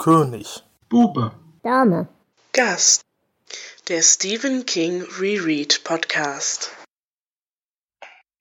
[0.00, 0.64] König.
[0.88, 1.30] Bube.
[1.62, 2.08] Dame.
[2.54, 3.02] Gast.
[3.90, 6.74] Der Stephen King Reread Podcast.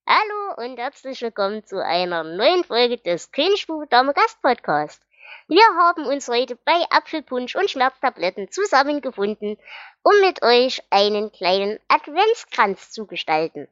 [0.08, 5.02] Hallo und herzlich willkommen zu einer neuen Folge des Königsbube Dame Gast Podcast.
[5.50, 9.58] Wir haben uns heute bei Apfelpunsch und Schmerztabletten zusammengefunden,
[10.02, 13.68] um mit euch einen kleinen Adventskranz zu gestalten.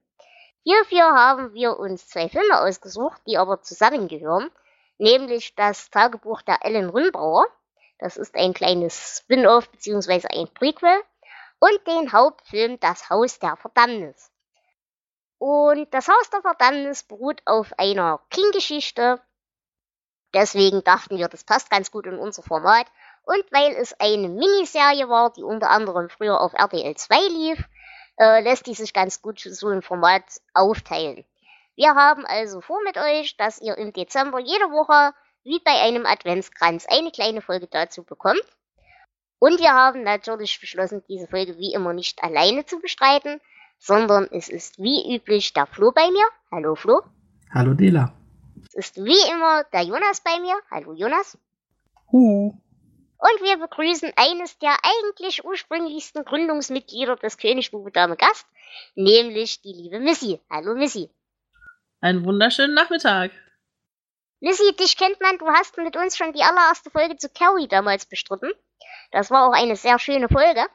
[0.66, 4.52] Hierfür haben wir uns zwei Filme ausgesucht, die aber zusammengehören,
[4.98, 7.48] nämlich das Tagebuch der Ellen Rundbrauer,
[8.00, 10.28] das ist ein kleines Spin-off bzw.
[10.30, 11.02] ein Prequel,
[11.60, 14.32] und den Hauptfilm Das Haus der Verdammnis.
[15.40, 19.22] Und das Haus der Verdammnis beruht auf einer King-Geschichte.
[20.34, 22.88] Deswegen dachten wir, das passt ganz gut in unser Format.
[23.24, 27.64] Und weil es eine Miniserie war, die unter anderem früher auf RTL 2 lief,
[28.20, 31.26] äh, lässt die sich ganz gut so ein Format aufteilen.
[31.76, 35.14] Wir haben also vor mit euch, dass ihr im Dezember jede Woche,
[35.48, 38.44] wie bei einem Adventskranz, eine kleine Folge dazu bekommt.
[39.40, 43.40] Und wir haben natürlich beschlossen, diese Folge wie immer nicht alleine zu bestreiten,
[43.80, 46.26] sondern es ist wie üblich der Flo bei mir.
[46.52, 47.02] Hallo Flo.
[47.54, 48.14] Hallo Dela.
[48.68, 50.56] Es ist wie immer der Jonas bei mir.
[50.70, 51.38] Hallo Jonas.
[52.12, 52.50] Hu.
[53.20, 58.46] Und wir begrüßen eines der eigentlich ursprünglichsten Gründungsmitglieder des Königsbube Dame Gast,
[58.96, 60.42] nämlich die liebe Missy.
[60.50, 61.10] Hallo Missy.
[62.02, 63.32] Einen wunderschönen Nachmittag.
[64.40, 68.06] Missy, dich kennt man, du hast mit uns schon die allererste Folge zu Carrie damals
[68.06, 68.52] bestritten.
[69.12, 70.66] Das war auch eine sehr schöne Folge.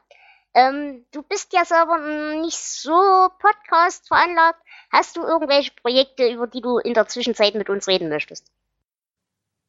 [0.55, 1.99] Ähm, du bist ja selber
[2.41, 2.93] nicht so
[3.39, 4.61] Podcast veranlagt.
[4.91, 8.51] Hast du irgendwelche Projekte, über die du in der Zwischenzeit mit uns reden möchtest?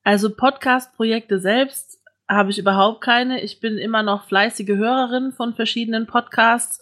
[0.04, 3.42] Also Podcast-Projekte selbst habe ich überhaupt keine.
[3.42, 6.82] Ich bin immer noch fleißige Hörerin von verschiedenen Podcasts.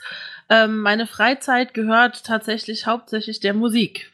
[0.50, 4.11] Ähm, meine Freizeit gehört tatsächlich hauptsächlich der Musik.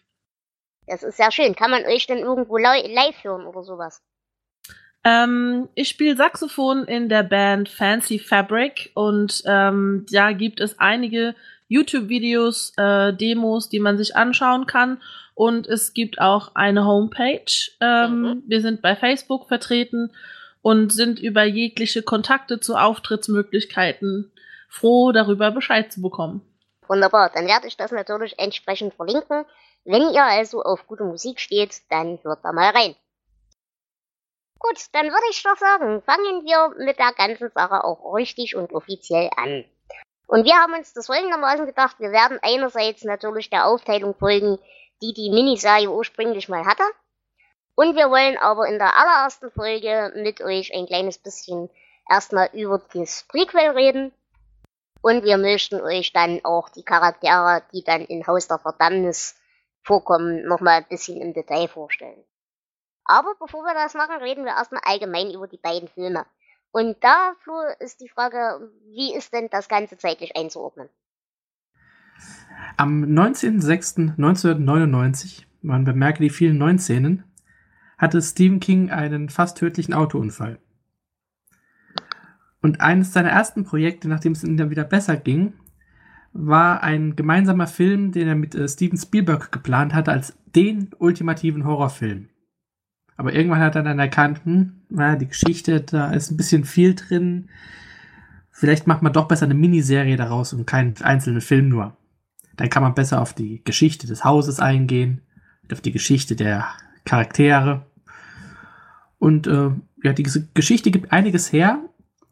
[0.87, 1.55] Das ist sehr schön.
[1.55, 4.01] Kann man euch denn irgendwo live hören oder sowas?
[5.03, 11.35] Ähm, ich spiele Saxophon in der Band Fancy Fabric und ähm, da gibt es einige
[11.67, 15.01] YouTube-Videos, äh, Demos, die man sich anschauen kann.
[15.35, 17.71] Und es gibt auch eine Homepage.
[17.79, 18.43] Ähm, mhm.
[18.47, 20.11] Wir sind bei Facebook vertreten
[20.61, 24.31] und sind über jegliche Kontakte zu Auftrittsmöglichkeiten
[24.67, 26.41] froh, darüber Bescheid zu bekommen.
[26.87, 29.45] Wunderbar, dann werde ich das natürlich entsprechend verlinken.
[29.89, 32.93] Wenn ihr also auf gute Musik steht, dann hört da mal rein.
[34.59, 38.73] Gut, dann würde ich doch sagen, fangen wir mit der ganzen Sache auch richtig und
[38.73, 39.63] offiziell an.
[40.27, 44.59] Und wir haben uns das folgendermaßen gedacht, wir werden einerseits natürlich der Aufteilung folgen,
[45.01, 46.83] die die Miniserie ursprünglich mal hatte.
[47.75, 51.69] Und wir wollen aber in der allerersten Folge mit euch ein kleines bisschen
[52.09, 54.11] erstmal über das Prequel reden.
[55.01, 59.36] Und wir möchten euch dann auch die Charaktere, die dann in Haus der Verdammnis
[59.87, 62.23] vorkommen, nochmal ein bisschen im Detail vorstellen.
[63.05, 66.25] Aber bevor wir das machen, reden wir erstmal allgemein über die beiden Filme.
[66.71, 70.89] Und da, Flo, ist die Frage, wie ist denn das Ganze zeitlich einzuordnen?
[72.75, 77.23] Am 19.06.1999, man bemerke die vielen neuen Szenen,
[77.97, 80.59] hatte Stephen King einen fast tödlichen Autounfall.
[82.61, 85.53] Und eines seiner ersten Projekte, nachdem es ihm dann wieder besser ging,
[86.37, 91.65] war ein gemeinsamer Film, den er mit äh, Steven Spielberg geplant hatte, als den ultimativen
[91.65, 92.29] Horrorfilm.
[93.17, 96.93] Aber irgendwann hat er dann erkannt, hm, ja, die Geschichte, da ist ein bisschen viel
[96.93, 97.49] drin.
[98.51, 101.97] Vielleicht macht man doch besser eine Miniserie daraus und keinen einzelnen Film nur.
[102.55, 105.21] Dann kann man besser auf die Geschichte des Hauses eingehen,
[105.71, 106.67] auf die Geschichte der
[107.05, 107.87] Charaktere.
[109.17, 109.71] Und äh,
[110.03, 111.79] ja, diese Geschichte gibt einiges her.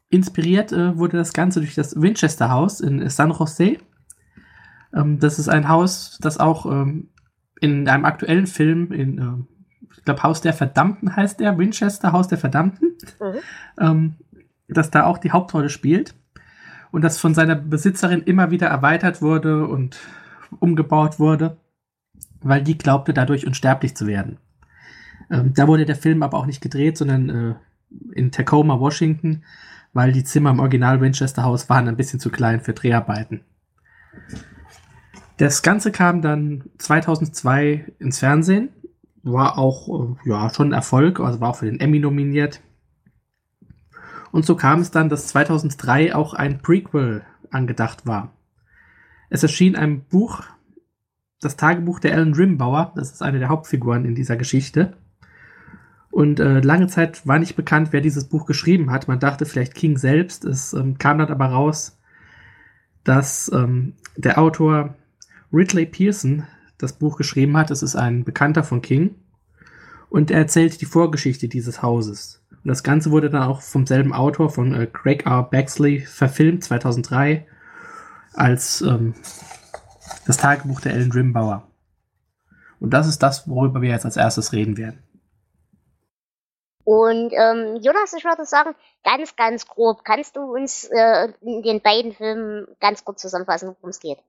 [0.10, 3.78] Inspiriert äh, wurde das Ganze durch das Winchester Haus in San Jose.
[4.96, 7.10] Ähm, das ist ein Haus, das auch ähm,
[7.60, 9.56] in einem aktuellen Film in äh,
[9.98, 13.40] ich glaube, Haus der Verdammten heißt der, Winchester Haus der Verdammten, mhm.
[13.80, 14.16] ähm,
[14.68, 16.16] das da auch die Hauptrolle spielt
[16.92, 19.98] und das von seiner Besitzerin immer wieder erweitert wurde und
[20.60, 21.58] umgebaut wurde,
[22.42, 24.38] weil die glaubte, dadurch unsterblich zu werden.
[25.30, 27.56] Ähm, da wurde der Film aber auch nicht gedreht, sondern äh,
[28.14, 29.44] in Tacoma, Washington,
[29.94, 33.42] weil die Zimmer im Original Winchester Haus waren ein bisschen zu klein für Dreharbeiten.
[35.38, 38.70] Das Ganze kam dann 2002 ins Fernsehen
[39.26, 42.62] war auch äh, ja, schon ein Erfolg, also war auch für den Emmy nominiert.
[44.32, 48.34] Und so kam es dann, dass 2003 auch ein Prequel angedacht war.
[49.30, 50.44] Es erschien ein Buch,
[51.42, 54.96] das Tagebuch der Ellen Rimbauer, das ist eine der Hauptfiguren in dieser Geschichte.
[56.12, 59.08] Und äh, lange Zeit war nicht bekannt, wer dieses Buch geschrieben hat.
[59.08, 60.46] Man dachte vielleicht King selbst.
[60.46, 62.00] Es ähm, kam dann aber raus,
[63.04, 64.96] dass ähm, der Autor
[65.52, 66.48] Ridley Pearson
[66.78, 67.72] das Buch geschrieben hat.
[67.72, 69.16] Es ist ein Bekannter von King.
[70.10, 72.42] Und er erzählt die Vorgeschichte dieses Hauses.
[72.52, 75.44] Und das Ganze wurde dann auch vom selben Autor, von äh, Craig R.
[75.44, 77.46] Baxley, verfilmt 2003
[78.34, 79.14] als ähm,
[80.26, 81.68] das Tagebuch der Ellen Rimbauer.
[82.80, 85.02] Und das ist das, worüber wir jetzt als erstes reden werden.
[86.84, 91.82] Und ähm, Jonas, ich würde sagen, ganz, ganz grob, kannst du uns äh, in den
[91.82, 94.20] beiden Filmen ganz kurz zusammenfassen, worum es geht?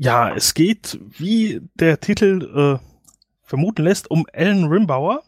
[0.00, 2.84] Ja, es geht, wie der Titel äh,
[3.42, 5.24] vermuten lässt, um Ellen Rimbauer,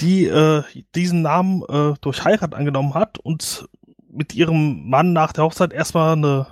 [0.00, 0.64] die äh,
[0.96, 3.68] diesen Namen äh, durch Heirat angenommen hat und
[4.08, 6.48] mit ihrem Mann nach der Hochzeit erstmal eine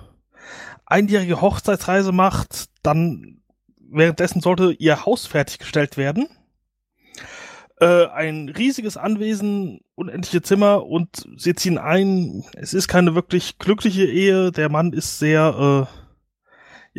[0.85, 3.41] einjährige Hochzeitsreise macht, dann
[3.77, 6.29] währenddessen sollte ihr Haus fertiggestellt werden.
[7.81, 12.45] Äh, ein riesiges Anwesen, unendliche Zimmer und sie ziehen ein.
[12.53, 14.53] Es ist keine wirklich glückliche Ehe.
[14.53, 15.98] Der Mann ist sehr, äh,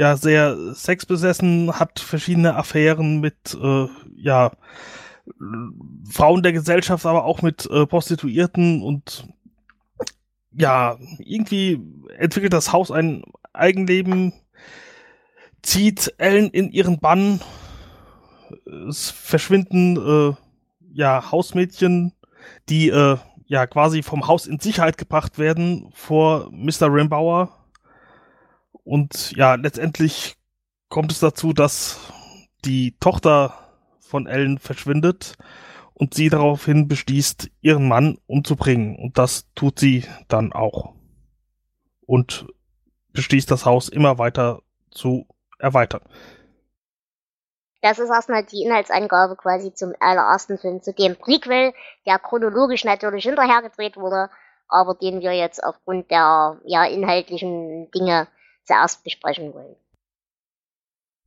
[0.00, 3.86] ja, sehr sexbesessen, hat verschiedene Affären mit, äh,
[4.16, 4.50] ja,
[6.10, 9.28] Frauen der Gesellschaft, aber auch mit äh, Prostituierten und
[10.52, 11.82] ja, irgendwie
[12.16, 14.32] entwickelt das Haus ein Eigenleben,
[15.60, 17.40] zieht Ellen in ihren Bann,
[18.88, 20.34] es verschwinden äh,
[20.94, 22.14] ja Hausmädchen,
[22.70, 26.90] die äh, ja quasi vom Haus in Sicherheit gebracht werden vor Mr.
[26.90, 27.59] Rimbauer.
[28.90, 30.34] Und ja, letztendlich
[30.88, 32.12] kommt es dazu, dass
[32.64, 33.54] die Tochter
[34.00, 35.36] von Ellen verschwindet
[35.94, 38.96] und sie daraufhin beschließt, ihren Mann umzubringen.
[38.96, 40.94] Und das tut sie dann auch.
[42.04, 42.48] Und
[43.12, 44.60] beschließt das Haus immer weiter
[44.90, 45.28] zu
[45.60, 46.02] erweitern.
[47.82, 51.74] Das ist erstmal die Inhaltsangabe quasi zum allerersten Film, zu dem Prequel,
[52.06, 54.30] der chronologisch natürlich hinterher gedreht wurde,
[54.66, 58.26] aber den wir jetzt aufgrund der ja, inhaltlichen Dinge
[58.64, 59.76] zuerst besprechen wollen.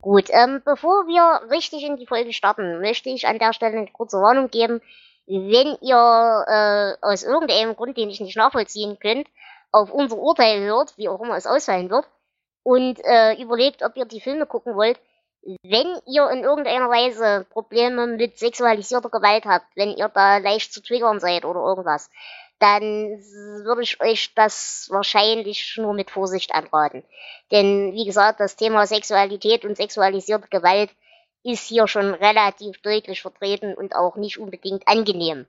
[0.02, 3.90] Gut, ähm, bevor wir richtig in die Folge starten, möchte ich an der Stelle eine
[3.90, 4.82] kurze Warnung geben.
[5.26, 9.26] Wenn ihr äh, aus irgendeinem Grund, den ich nicht nachvollziehen könnt,
[9.72, 12.06] auf unser Urteil hört, wie auch immer es ausfallen wird,
[12.62, 15.00] und äh, überlegt, ob ihr die Filme gucken wollt,
[15.62, 20.82] wenn ihr in irgendeiner Weise Probleme mit sexualisierter Gewalt habt, wenn ihr da leicht zu
[20.82, 22.10] triggern seid oder irgendwas,
[22.58, 23.20] dann
[23.64, 27.04] würde ich euch das wahrscheinlich nur mit Vorsicht anraten.
[27.50, 30.90] Denn wie gesagt, das Thema Sexualität und sexualisierte Gewalt
[31.42, 35.46] ist hier schon relativ deutlich vertreten und auch nicht unbedingt angenehm.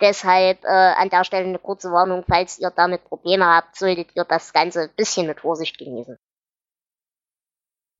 [0.00, 4.24] Deshalb äh, an der Stelle eine kurze Warnung, falls ihr damit Probleme habt, solltet ihr
[4.24, 6.18] das Ganze ein bisschen mit Vorsicht genießen.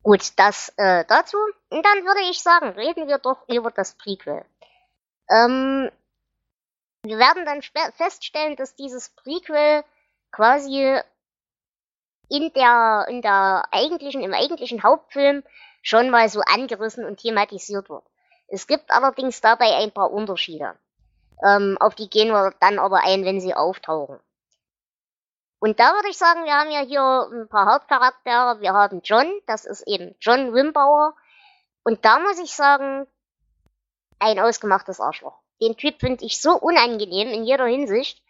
[0.03, 1.37] Gut, das äh, dazu.
[1.71, 4.45] Und dann würde ich sagen, reden wir doch über das Prequel.
[5.29, 5.91] Ähm,
[7.09, 7.63] wir werden dann
[7.93, 9.85] feststellen, dass dieses Prequel
[10.31, 11.01] quasi
[12.29, 15.43] in der, in der eigentlichen, im eigentlichen Hauptfilm
[15.83, 18.05] schon mal so angerissen und thematisiert wird.
[18.49, 20.75] Es gibt allerdings dabei ein paar Unterschiede.
[21.47, 24.19] Ähm, auf die gehen wir dann aber ein, wenn sie auftauchen.
[25.61, 28.61] Und da würde ich sagen, wir haben ja hier ein paar Hauptcharaktere.
[28.61, 31.15] Wir haben John, das ist eben John Wimbauer.
[31.83, 33.07] Und da muss ich sagen,
[34.19, 35.39] ein ausgemachtes Arschloch.
[35.61, 38.23] Den Typ finde ich so unangenehm in jeder Hinsicht.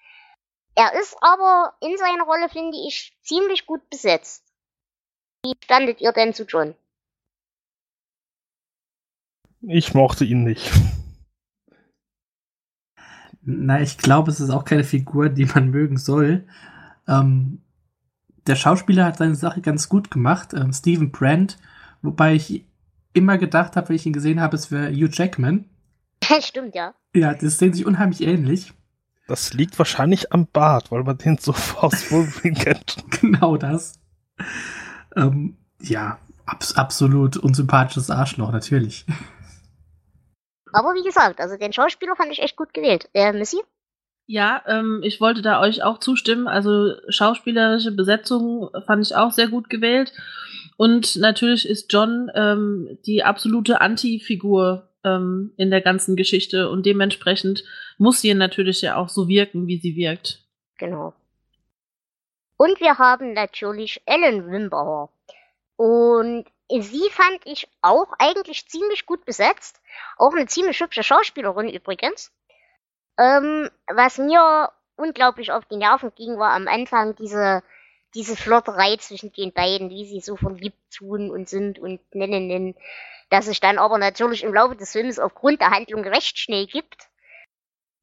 [0.74, 4.44] Er ist aber in seiner Rolle, finde ich, ziemlich gut besetzt.
[5.44, 6.74] Wie standet ihr denn zu John?
[9.60, 10.70] Ich mochte ihn nicht.
[13.42, 16.46] Na, ich glaube, es ist auch keine Figur, die man mögen soll.
[17.08, 17.62] Ähm,
[18.46, 21.58] der Schauspieler hat seine Sache ganz gut gemacht, ähm, Stephen Brand,
[22.02, 22.64] wobei ich
[23.14, 25.64] immer gedacht habe, wenn ich ihn gesehen habe, es wäre Hugh Jackman.
[26.40, 26.94] Stimmt, ja.
[27.14, 28.72] Ja, das sehen sich unheimlich ähnlich.
[29.26, 32.96] Das liegt wahrscheinlich am Bart, weil man den so aus Wolverine kennt.
[33.20, 34.00] Genau das.
[35.16, 39.04] Ähm, ja, abs absolut unsympathisches Arschloch, natürlich.
[40.72, 43.08] Aber wie gesagt, also den Schauspieler fand ich echt gut gewählt.
[43.14, 43.58] Äh, Missy?
[44.26, 46.48] Ja, ähm, ich wollte da euch auch zustimmen.
[46.48, 50.12] Also schauspielerische Besetzung fand ich auch sehr gut gewählt.
[50.76, 57.64] Und natürlich ist John ähm, die absolute Anti-Figur ähm, in der ganzen Geschichte und dementsprechend
[57.98, 60.42] muss sie natürlich ja auch so wirken, wie sie wirkt.
[60.78, 61.14] Genau.
[62.56, 65.10] Und wir haben natürlich Ellen Wimbauer.
[65.76, 69.80] Und sie fand ich auch eigentlich ziemlich gut besetzt.
[70.16, 72.32] Auch eine ziemlich hübsche Schauspielerin übrigens.
[73.16, 77.62] Ähm, was mir unglaublich auf die Nerven ging, war am Anfang diese,
[78.14, 82.74] diese Flotterei zwischen den beiden, wie sie so verliebt tun und sind und nennen, nennen,
[83.30, 87.08] dass sich dann aber natürlich im Laufe des Films aufgrund der Handlung recht schnell gibt.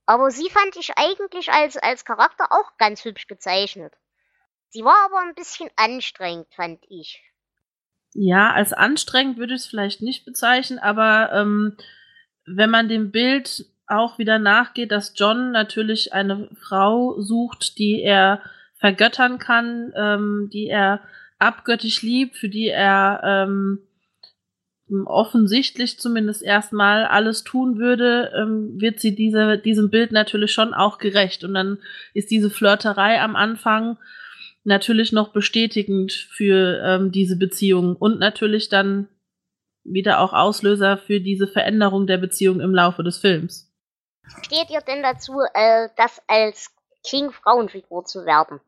[0.05, 3.93] Aber sie fand ich eigentlich als, als Charakter auch ganz hübsch gezeichnet.
[4.69, 7.23] Sie war aber ein bisschen anstrengend, fand ich.
[8.13, 11.75] Ja, als anstrengend würde ich es vielleicht nicht bezeichnen, aber ähm,
[12.45, 18.41] wenn man dem Bild auch wieder nachgeht, dass John natürlich eine Frau sucht, die er
[18.75, 21.01] vergöttern kann, ähm, die er
[21.39, 23.79] abgöttisch liebt, für die er ähm,
[25.05, 30.99] offensichtlich zumindest erstmal alles tun würde, ähm, wird sie diese, diesem Bild natürlich schon auch
[30.99, 31.43] gerecht.
[31.43, 31.79] Und dann
[32.13, 33.97] ist diese Flirterei am Anfang
[34.63, 39.07] natürlich noch bestätigend für ähm, diese Beziehung und natürlich dann
[39.83, 43.71] wieder auch Auslöser für diese Veränderung der Beziehung im Laufe des Films.
[44.41, 46.71] Steht ihr denn dazu, äh, das als
[47.03, 48.59] King-Frauenfigur zu werben?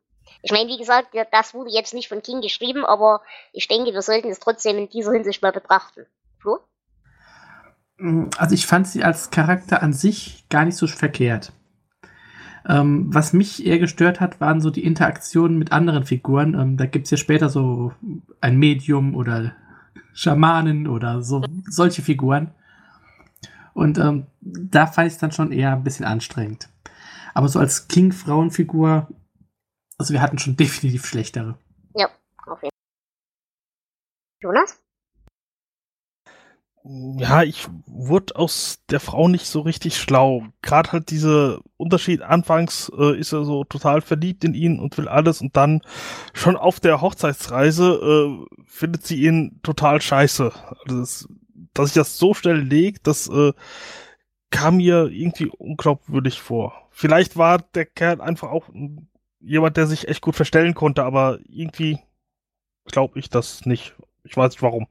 [0.41, 3.21] Ich meine, wie gesagt, das wurde jetzt nicht von King geschrieben, aber
[3.53, 6.05] ich denke, wir sollten es trotzdem in dieser Hinsicht mal betrachten.
[6.39, 6.59] Flo?
[7.97, 11.51] Mm, also ich fand sie als Charakter an sich gar nicht so verkehrt.
[12.67, 16.53] Ähm, was mich eher gestört hat, waren so die Interaktionen mit anderen Figuren.
[16.53, 17.93] Ähm, da gibt es ja später so
[18.41, 19.53] ein Medium oder
[20.13, 22.51] Schamanen oder so solche Figuren.
[23.73, 26.67] Und ähm, da fand ich es dann schon eher ein bisschen anstrengend.
[27.33, 29.07] Aber so als King-Frauenfigur
[29.97, 31.57] also wir hatten schon definitiv schlechtere.
[31.95, 32.07] Ja,
[32.45, 32.71] auf jeden Fall.
[34.39, 34.79] Jonas?
[36.89, 40.43] Ja, ich wurde aus der Frau nicht so richtig schlau.
[40.61, 45.09] Gerade halt dieser Unterschied, anfangs äh, ist er so total verliebt in ihn und will
[45.09, 45.81] alles und dann
[46.33, 50.53] schon auf der Hochzeitsreise äh, findet sie ihn total scheiße.
[50.85, 51.27] Also das,
[51.73, 53.51] dass sich das so schnell legt, das äh,
[54.49, 56.87] kam mir irgendwie unglaubwürdig vor.
[56.91, 59.09] Vielleicht war der Kerl einfach auch ein
[59.47, 61.99] jemand, der sich echt gut verstellen konnte, aber irgendwie
[62.85, 63.95] glaube ich das nicht.
[64.23, 64.87] Ich weiß nicht warum.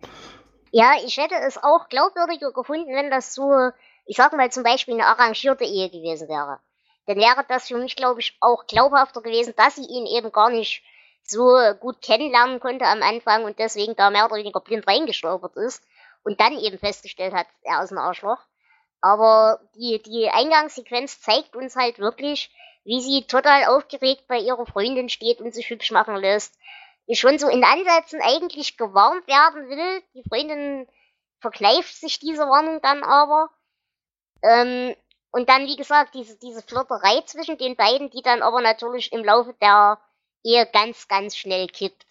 [0.73, 3.71] Ja, ich hätte es auch glaubwürdiger gefunden, wenn das so,
[4.05, 6.59] ich sag mal zum Beispiel eine arrangierte Ehe gewesen wäre.
[7.07, 10.51] Dann wäre das für mich, glaube ich, auch glaubhafter gewesen, dass sie ihn eben gar
[10.51, 10.83] nicht
[11.23, 15.85] so gut kennenlernen konnte am Anfang und deswegen da mehr oder weniger blind reingestolpert ist
[16.25, 18.39] und dann eben festgestellt hat, er ist ein Arschloch.
[19.01, 22.51] Aber die, die Eingangssequenz zeigt uns halt wirklich,
[22.87, 26.55] wie sie total aufgeregt bei ihrer Freundin steht und sich hübsch machen lässt.
[27.13, 30.03] Schon so in Ansätzen eigentlich gewarnt werden will.
[30.15, 30.89] Die Freundin
[31.41, 33.51] verkneift sich diese Warnung dann aber.
[34.43, 34.95] Ähm,
[35.31, 39.25] und dann, wie gesagt, diese, diese Flirterei zwischen den beiden, die dann aber natürlich im
[39.25, 39.99] Laufe der
[40.45, 42.07] Ehe ganz, ganz schnell kippt.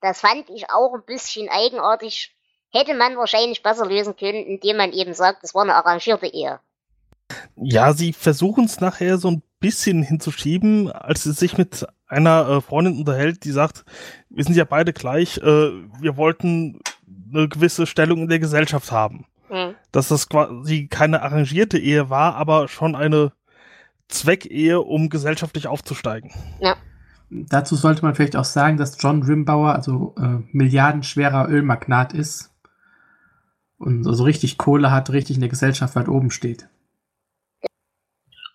[0.00, 2.34] Das fand ich auch ein bisschen eigenartig.
[2.70, 6.60] Hätte man wahrscheinlich besser lösen können, indem man eben sagt, es war eine arrangierte Ehe.
[7.56, 12.60] Ja, sie versuchen es nachher so ein bisschen hinzuschieben, als sie sich mit einer äh,
[12.60, 13.84] Freundin unterhält, die sagt,
[14.30, 15.42] wir sind ja beide gleich, äh,
[16.00, 16.80] wir wollten
[17.32, 19.26] eine gewisse Stellung in der Gesellschaft haben.
[19.50, 19.74] Mhm.
[19.92, 23.32] Dass das quasi keine arrangierte Ehe war, aber schon eine
[24.08, 26.30] Zweckehe, um gesellschaftlich aufzusteigen.
[26.60, 26.76] Ja.
[27.30, 32.54] Dazu sollte man vielleicht auch sagen, dass John Rimbauer also äh, milliardenschwerer Ölmagnat ist
[33.76, 36.68] und so also richtig Kohle hat, richtig in der Gesellschaft weit oben steht.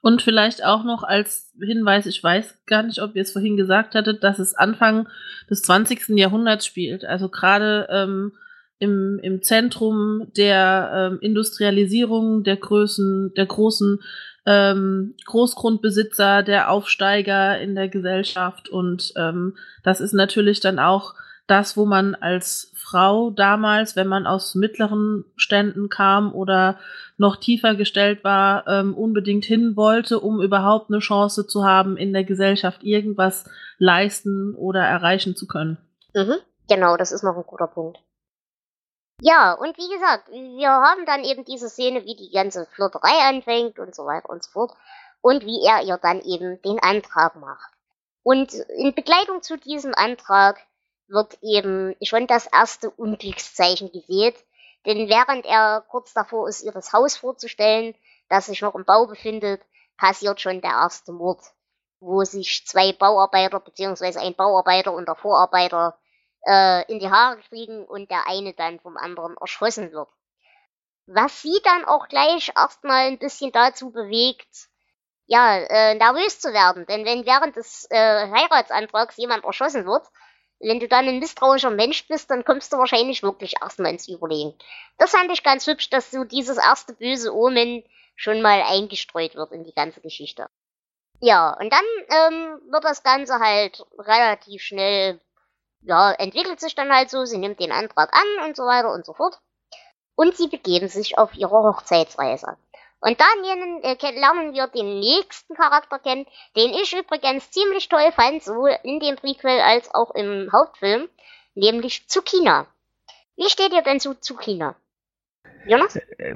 [0.04, 3.96] Und vielleicht auch noch als Hinweis, ich weiß gar nicht, ob ihr es vorhin gesagt
[3.96, 5.08] hattet, dass es Anfang
[5.50, 6.10] des 20.
[6.10, 7.06] Jahrhunderts spielt.
[7.06, 8.34] Also gerade ähm,
[8.80, 14.02] im, im Zentrum der ähm, Industrialisierung der Größen, der großen
[14.46, 18.68] ähm, Großgrundbesitzer, der Aufsteiger in der Gesellschaft.
[18.68, 21.14] Und ähm, das ist natürlich dann auch
[21.48, 26.78] das, wo man als Frau damals, wenn man aus mittleren Ständen kam oder
[27.18, 32.14] noch tiefer gestellt war, ähm, unbedingt hin wollte, um überhaupt eine Chance zu haben, in
[32.14, 35.78] der Gesellschaft irgendwas leisten oder erreichen zu können.
[36.14, 36.36] Mhm,
[36.70, 37.98] genau, das ist noch ein guter Punkt.
[39.22, 43.80] Ja, und wie gesagt, wir haben dann eben diese Szene, wie die ganze Flirterei anfängt
[43.80, 44.72] und so weiter und so fort.
[45.22, 47.72] Und wie er ihr dann eben den Antrag macht.
[48.22, 50.60] Und in Begleitung zu diesem Antrag
[51.14, 54.36] wird eben schon das erste Unglückszeichen gesät.
[54.86, 57.96] Denn während er kurz davor ist, ihr das Haus vorzustellen,
[58.28, 59.62] das sich noch im Bau befindet,
[59.98, 61.40] passiert schon der erste Mord,
[62.00, 65.98] wo sich zwei Bauarbeiter beziehungsweise ein Bauarbeiter und der Vorarbeiter
[66.46, 70.10] äh, in die Haare kriegen und der eine dann vom anderen erschossen wird.
[71.06, 74.70] Was sie dann auch gleich erstmal ein bisschen dazu bewegt,
[75.26, 76.86] ja, äh, nervös zu werden.
[76.86, 80.06] Denn wenn während des äh, Heiratsantrags jemand erschossen wird,
[80.64, 84.54] wenn du dann ein misstrauischer Mensch bist, dann kommst du wahrscheinlich wirklich erstmal ins Überlegen.
[84.98, 87.84] Das fand ich ganz hübsch, dass so dieses erste böse Omen
[88.16, 90.48] schon mal eingestreut wird in die ganze Geschichte.
[91.20, 95.20] Ja, und dann ähm, wird das Ganze halt relativ schnell,
[95.82, 99.06] ja, entwickelt sich dann halt so, sie nimmt den Antrag an und so weiter und
[99.06, 99.40] so fort.
[100.16, 102.58] Und sie begeben sich auf ihre Hochzeitsreise.
[103.04, 108.42] Und dann äh, lernen wir den nächsten Charakter kennen, den ich übrigens ziemlich toll fand,
[108.42, 111.10] sowohl in dem Prequel als auch im Hauptfilm,
[111.54, 112.66] nämlich Tsukina.
[113.36, 114.76] Wie steht ihr denn zu Tsukina?
[115.68, 115.98] Jonas?
[115.98, 116.36] Äh,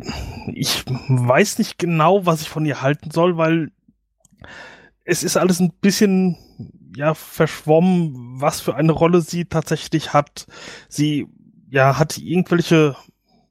[0.55, 3.71] ich weiß nicht genau, was ich von ihr halten soll, weil
[5.05, 6.37] es ist alles ein bisschen
[6.97, 10.47] ja verschwommen, was für eine Rolle sie tatsächlich hat.
[10.89, 11.29] Sie
[11.69, 12.97] ja hat irgendwelche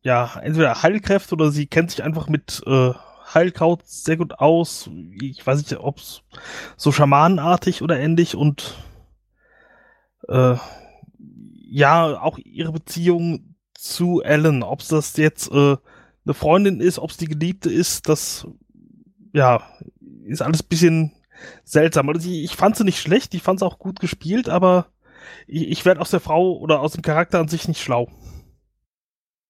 [0.03, 2.93] ja entweder Heilkräfte oder sie kennt sich einfach mit äh,
[3.35, 4.89] Heilkraut sehr gut aus.
[5.21, 6.23] Ich weiß nicht, ob es
[6.77, 8.75] so schamanenartig oder ähnlich und
[10.29, 10.57] äh,
[11.69, 15.77] ja, auch ihre Beziehung zu Ellen, ob es das jetzt äh,
[16.25, 18.47] eine Freundin ist, ob es die Geliebte ist, das
[19.33, 19.63] ja,
[20.25, 21.13] ist alles bisschen
[21.65, 22.09] seltsam.
[22.09, 24.87] Also ich, ich fand sie nicht schlecht, ich fand sie auch gut gespielt, aber
[25.47, 28.09] ich, ich werde aus der Frau oder aus dem Charakter an sich nicht schlau.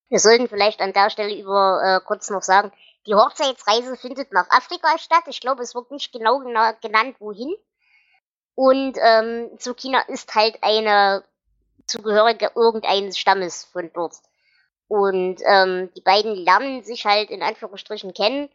[0.09, 2.73] Wir sollten vielleicht an der Stelle über äh, kurz noch sagen,
[3.07, 5.25] die Hochzeitsreise findet nach Afrika statt.
[5.27, 7.55] Ich glaube, es wird nicht genau genannt, wohin.
[8.55, 11.25] Und ähm, Tsukina ist halt eine
[11.87, 14.17] Zugehörige irgendeines Stammes von dort.
[14.89, 18.49] Und ähm, die beiden lernen sich halt in Anführungsstrichen kennen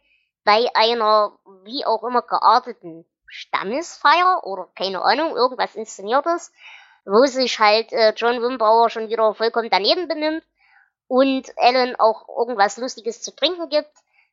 [0.44, 6.52] bei einer wie auch immer gearteten Stammesfeier oder keine Ahnung, irgendwas inszeniertes,
[7.04, 10.44] wo sich halt äh, John Wimbauer schon wieder vollkommen daneben benimmt
[11.06, 13.92] und Ellen auch irgendwas Lustiges zu trinken gibt,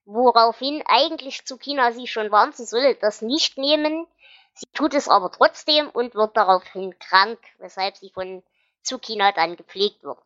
[0.09, 4.07] woraufhin eigentlich Tsukina sie schon warnt, sie solle das nicht nehmen.
[4.55, 8.43] Sie tut es aber trotzdem und wird daraufhin krank, weshalb sie von
[8.83, 10.17] Tsukina dann gepflegt wird.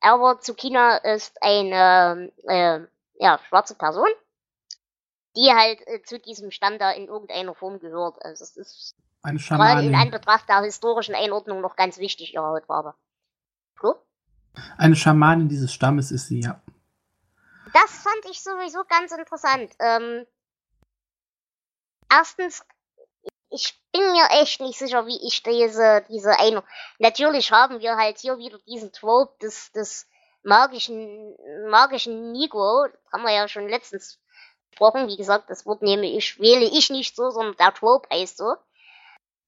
[0.00, 2.80] Aber Tsukina ist eine äh,
[3.18, 4.08] ja, schwarze Person,
[5.36, 8.16] die halt äh, zu diesem Stamm da in irgendeiner Form gehört.
[8.24, 9.94] Also es ist gerade in.
[9.94, 12.94] Anbetracht der historischen Einordnung noch ganz wichtig, ihre Hautfarbe.
[13.74, 13.96] Flo?
[14.78, 16.60] Eine Schamanin dieses Stammes ist sie, ja.
[17.76, 19.70] Das fand ich sowieso ganz interessant.
[19.80, 20.26] Ähm,
[22.10, 22.64] erstens,
[23.50, 26.64] ich bin mir echt nicht sicher, wie ich diese, diese eine.
[26.98, 30.08] Natürlich haben wir halt hier wieder diesen Trope des, des
[30.42, 31.36] magischen,
[31.68, 32.86] magischen Negro.
[33.12, 34.22] Haben wir ja schon letztens
[34.70, 35.08] besprochen.
[35.08, 38.54] Wie gesagt, das Wort nehme ich, wähle ich nicht so, sondern der Trope heißt so.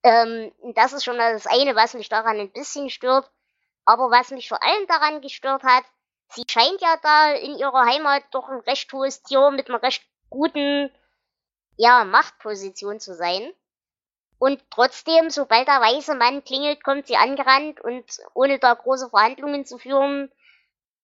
[0.03, 3.31] Ähm, das ist schon das eine, was mich daran ein bisschen stört.
[3.87, 5.85] Aber was mich vor allem daran gestört hat,
[6.31, 10.03] sie scheint ja da in ihrer Heimat doch ein recht hohes Tier mit einer recht
[10.31, 10.91] guten,
[11.77, 13.51] ja, Machtposition zu sein.
[14.39, 19.65] Und trotzdem, sobald der weiße Mann klingelt, kommt sie angerannt und ohne da große Verhandlungen
[19.65, 20.31] zu führen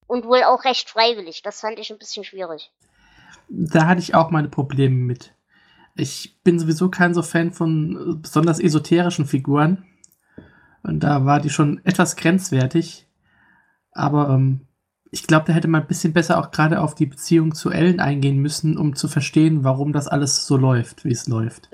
[0.06, 1.42] und wohl auch recht freiwillig.
[1.42, 2.70] Das fand ich ein bisschen schwierig.
[3.48, 5.34] Da hatte ich auch meine Probleme mit.
[5.96, 9.84] Ich bin sowieso kein so Fan von äh, besonders esoterischen Figuren.
[10.82, 13.08] Und da war die schon etwas grenzwertig.
[13.92, 14.66] Aber ähm,
[15.14, 18.00] ich glaube, da hätte man ein bisschen besser auch gerade auf die Beziehung zu Ellen
[18.00, 21.68] eingehen müssen, um zu verstehen, warum das alles so läuft, wie es läuft.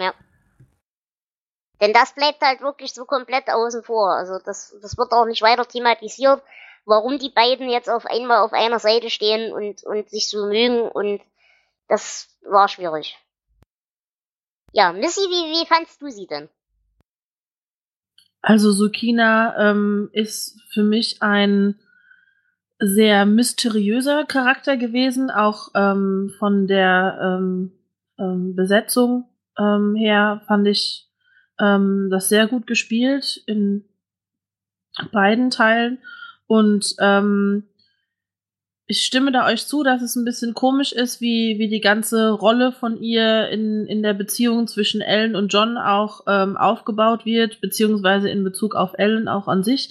[1.81, 4.11] Denn das bleibt halt wirklich so komplett außen vor.
[4.11, 6.43] Also das, das wird auch nicht weiter thematisiert,
[6.85, 10.83] warum die beiden jetzt auf einmal auf einer Seite stehen und, und sich so mögen
[10.83, 11.23] und
[11.89, 13.19] das war schwierig.
[14.73, 16.51] Ja, Missy, wie, wie fandst du sie denn?
[18.43, 21.81] Also Sukina ähm, ist für mich ein
[22.81, 27.73] sehr mysteriöser Charakter gewesen, auch ähm, von der ähm,
[28.19, 31.07] ähm, Besetzung ähm, her fand ich
[31.59, 33.85] ähm, das sehr gut gespielt in
[35.13, 35.99] beiden Teilen
[36.47, 37.65] und ähm,
[38.91, 42.31] ich stimme da euch zu, dass es ein bisschen komisch ist, wie, wie die ganze
[42.31, 47.61] Rolle von ihr in, in der Beziehung zwischen Ellen und John auch ähm, aufgebaut wird,
[47.61, 49.91] beziehungsweise in Bezug auf Ellen auch an sich.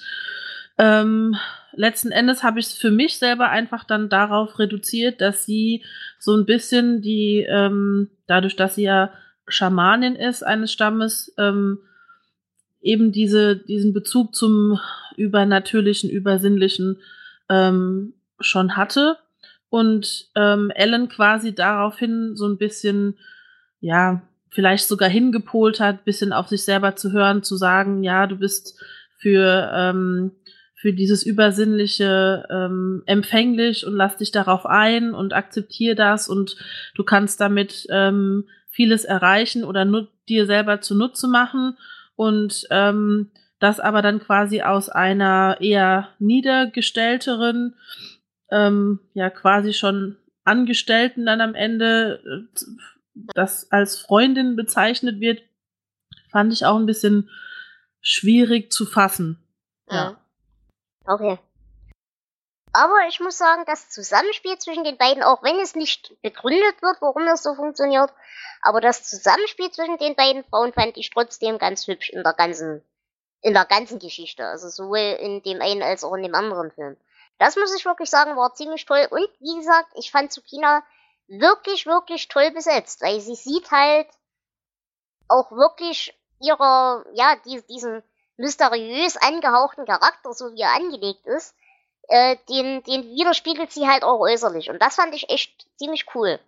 [0.77, 1.37] Ähm,
[1.73, 5.83] letzten Endes habe ich es für mich selber einfach dann darauf reduziert, dass sie
[6.17, 9.11] so ein bisschen die, ähm, dadurch, dass sie ja
[9.47, 11.79] Schamanin ist eines Stammes, ähm,
[12.81, 14.79] eben diese, diesen Bezug zum
[15.17, 16.97] Übernatürlichen, Übersinnlichen
[17.49, 19.17] ähm, schon hatte.
[19.69, 23.17] Und ähm, Ellen quasi daraufhin so ein bisschen,
[23.81, 28.37] ja, vielleicht sogar hingepolt hat, bisschen auf sich selber zu hören, zu sagen, ja, du
[28.37, 28.81] bist
[29.19, 30.31] für, ähm,
[30.79, 36.55] für dieses Übersinnliche ähm, empfänglich und lass dich darauf ein und akzeptier das und
[36.95, 41.77] du kannst damit ähm, vieles erreichen oder nur dir selber zunutze machen
[42.15, 47.75] und ähm, das aber dann quasi aus einer eher niedergestellteren
[48.49, 50.15] ähm, ja quasi schon
[50.45, 52.59] Angestellten dann am Ende äh,
[53.35, 55.41] das als Freundin bezeichnet wird,
[56.31, 57.29] fand ich auch ein bisschen
[57.99, 59.39] schwierig zu fassen.
[59.89, 60.11] Ja.
[60.11, 60.28] Mhm.
[61.09, 61.39] Okay.
[62.71, 67.01] Aber ich muss sagen, das Zusammenspiel zwischen den beiden, auch wenn es nicht begründet wird,
[67.01, 68.13] warum das so funktioniert,
[68.61, 72.83] aber das Zusammenspiel zwischen den beiden Frauen fand ich trotzdem ganz hübsch in der ganzen,
[73.41, 74.45] in der ganzen Geschichte.
[74.45, 76.95] Also sowohl in dem einen als auch in dem anderen Film.
[77.39, 79.07] Das muss ich wirklich sagen, war ziemlich toll.
[79.09, 80.83] Und wie gesagt, ich fand Tsukina
[81.27, 84.07] wirklich, wirklich toll besetzt, weil sie sieht halt
[85.27, 88.03] auch wirklich ihrer, ja, die, diesen
[88.39, 91.53] mysteriös angehauchten Charakter, so wie er angelegt ist,
[92.07, 94.69] äh, den, den widerspiegelt sie halt auch äußerlich.
[94.69, 96.39] Und das fand ich echt ziemlich cool.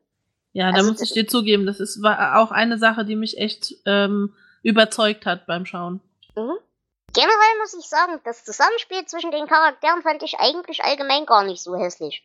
[0.53, 3.37] Ja, da Also, muss ich dir zugeben, das ist war auch eine Sache, die mich
[3.37, 6.01] echt ähm, überzeugt hat beim Schauen.
[6.35, 6.57] Mhm.
[7.13, 11.61] Generell muss ich sagen, das Zusammenspiel zwischen den Charakteren fand ich eigentlich allgemein gar nicht
[11.61, 12.23] so hässlich.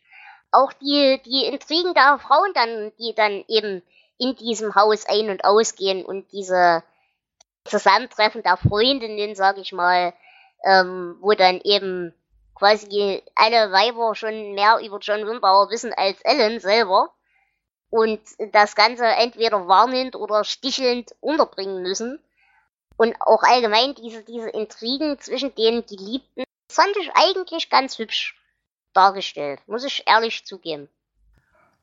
[0.53, 3.83] Auch die, die Intrigen der Frauen dann, die dann eben
[4.17, 6.85] in diesem Haus ein- und ausgehen und diese
[7.67, 10.15] Zusammentreffen der Freundinnen, sag ich mal,
[10.65, 12.15] ähm, wo dann eben
[12.55, 17.13] quasi alle Weiber schon mehr über John Wimbauer wissen als Ellen selber
[17.91, 18.21] und
[18.53, 22.23] das Ganze entweder warnend oder stichelnd unterbringen müssen.
[22.97, 28.41] Und auch allgemein diese, diese Intrigen zwischen den Geliebten fand ich eigentlich ganz hübsch
[28.95, 30.89] dargestellt, muss ich ehrlich zugeben.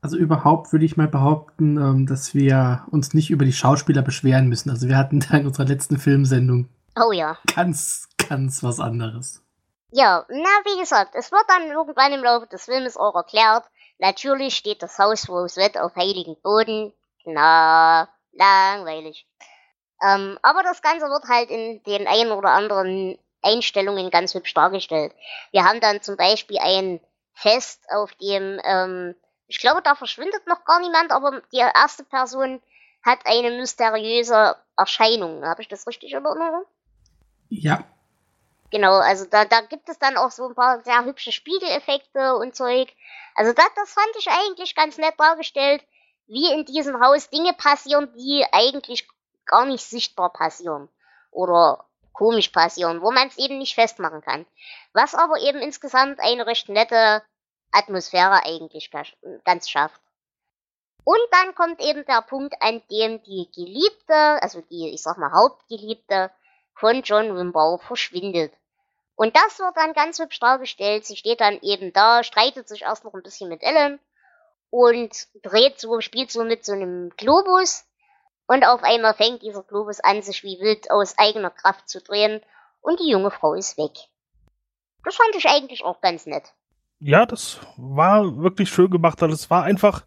[0.04, 4.50] Also überhaupt würde ich mal behaupten, ähm, dass wir uns nicht über die Schauspieler beschweren
[4.50, 4.70] müssen.
[4.70, 6.68] Also wir hatten da in unserer letzten Filmsendung
[7.00, 7.38] Oh ja.
[7.56, 9.42] ganz, ganz was anderes.
[9.92, 13.64] Ja, na, wie gesagt, es wird dann irgendwann im Laufe des Filmes auch erklärt.
[13.98, 16.92] Natürlich steht das Haus Rosette auf heiligen Boden.
[17.24, 19.26] Na, langweilig.
[20.06, 25.14] Ähm, aber das Ganze wird halt in den ein oder anderen Einstellungen ganz hübsch dargestellt.
[25.52, 27.00] Wir haben dann zum Beispiel ein
[27.34, 29.16] Fest, auf dem, ähm,
[29.54, 32.62] ich glaube, da verschwindet noch gar niemand, aber die erste Person
[33.06, 35.46] hat eine mysteriöse Erscheinung.
[35.46, 36.66] Habe ich das richtig in Erinnerung?
[37.50, 37.84] Ja,
[38.74, 42.56] Genau, also da, da gibt es dann auch so ein paar sehr hübsche Spiegeleffekte und
[42.56, 42.92] Zeug.
[43.36, 45.84] Also das, das fand ich eigentlich ganz nett dargestellt,
[46.26, 49.08] wie in diesem Haus Dinge passieren, die eigentlich
[49.46, 50.90] gar nicht sichtbar passieren.
[51.30, 54.48] Oder komisch passieren, wo man es eben nicht festmachen kann.
[54.92, 57.22] Was aber eben insgesamt eine recht nette
[57.74, 58.92] Atmosphäre eigentlich
[59.44, 60.02] ganz schafft.
[61.04, 65.34] Und dann kommt eben der Punkt, an dem die Geliebte, also die, ich sag mal,
[65.34, 66.32] Hauptgeliebte
[66.76, 68.54] von John Wimbau verschwindet.
[69.16, 71.06] Und das wird dann ganz hübsch dargestellt.
[71.06, 74.00] Sie steht dann eben da, streitet sich erst noch ein bisschen mit Ellen
[74.70, 77.86] und dreht so, spielt so mit so einem Globus.
[78.48, 82.42] Und auf einmal fängt dieser Globus an, sich wie wild aus eigener Kraft zu drehen
[82.82, 83.94] und die junge Frau ist weg.
[85.04, 86.54] Das fand ich eigentlich auch ganz nett.
[87.06, 89.22] Ja, das war wirklich schön gemacht.
[89.22, 90.06] Also es war einfach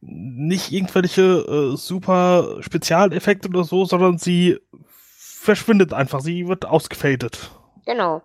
[0.00, 4.60] nicht irgendwelche äh, super Spezialeffekte oder so, sondern sie
[5.18, 6.20] verschwindet einfach.
[6.20, 7.50] Sie wird ausgefadet.
[7.84, 8.22] Genau.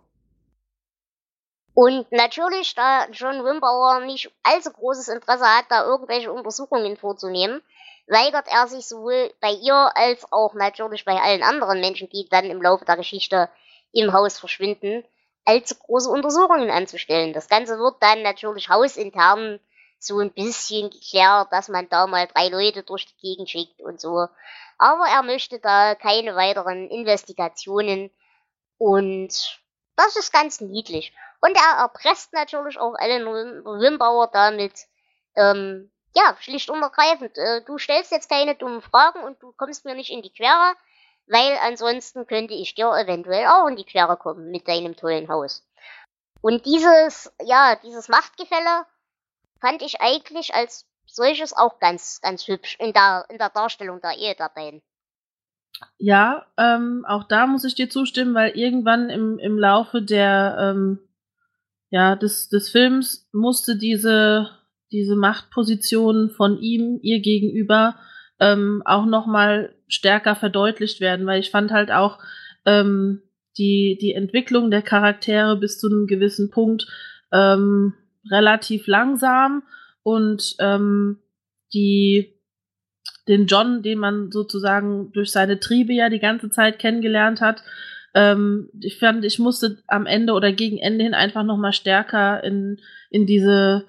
[1.74, 7.62] Und natürlich, da John Wimbauer nicht allzu großes Interesse hat, da irgendwelche Untersuchungen vorzunehmen,
[8.08, 12.46] weigert er sich sowohl bei ihr als auch natürlich bei allen anderen Menschen, die dann
[12.46, 13.50] im Laufe der Geschichte
[13.92, 15.04] im Haus verschwinden,
[15.46, 17.34] allzu große Untersuchungen anzustellen.
[17.34, 19.60] Das Ganze wird dann natürlich hausintern
[20.00, 24.00] so ein bisschen geklärt, dass man da mal drei Leute durch die Gegend schickt und
[24.00, 24.28] so.
[24.78, 28.12] Aber er möchte da keine weiteren Investigationen
[28.78, 29.62] und
[29.96, 31.14] das ist ganz niedlich.
[31.42, 34.74] Und er erpresst natürlich auch Wim- Wimbauer damit,
[35.36, 37.38] ähm, ja, schlicht und ergreifend.
[37.38, 40.76] Äh, du stellst jetzt keine dummen Fragen und du kommst mir nicht in die Quere,
[41.28, 45.68] weil ansonsten könnte ich dir eventuell auch in die Quere kommen mit deinem tollen Haus.
[46.42, 48.86] Und dieses, ja, dieses Machtgefälle
[49.60, 54.18] fand ich eigentlich als solches auch ganz, ganz hübsch in der, in der Darstellung der
[54.18, 54.82] Ehe der beiden.
[55.98, 61.00] Ja, ähm, auch da muss ich dir zustimmen, weil irgendwann im, im Laufe der, ähm,
[61.90, 64.50] ja, des, des Films musste diese,
[64.92, 67.96] diese Machtposition von ihm ihr gegenüber
[68.40, 72.20] ähm, auch noch mal stärker verdeutlicht werden, weil ich fand halt auch
[72.66, 73.22] ähm,
[73.58, 76.88] die, die Entwicklung der Charaktere bis zu einem gewissen Punkt
[77.32, 77.94] ähm,
[78.30, 79.64] relativ langsam
[80.04, 81.20] und ähm,
[81.74, 82.36] die
[83.28, 87.64] den John, den man sozusagen durch seine Triebe ja die ganze Zeit kennengelernt hat.
[88.14, 92.44] Ähm, ich fand, ich musste am Ende oder gegen Ende hin einfach noch mal stärker
[92.44, 93.86] in, in diese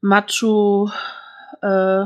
[0.00, 0.90] Macho
[1.62, 2.04] äh,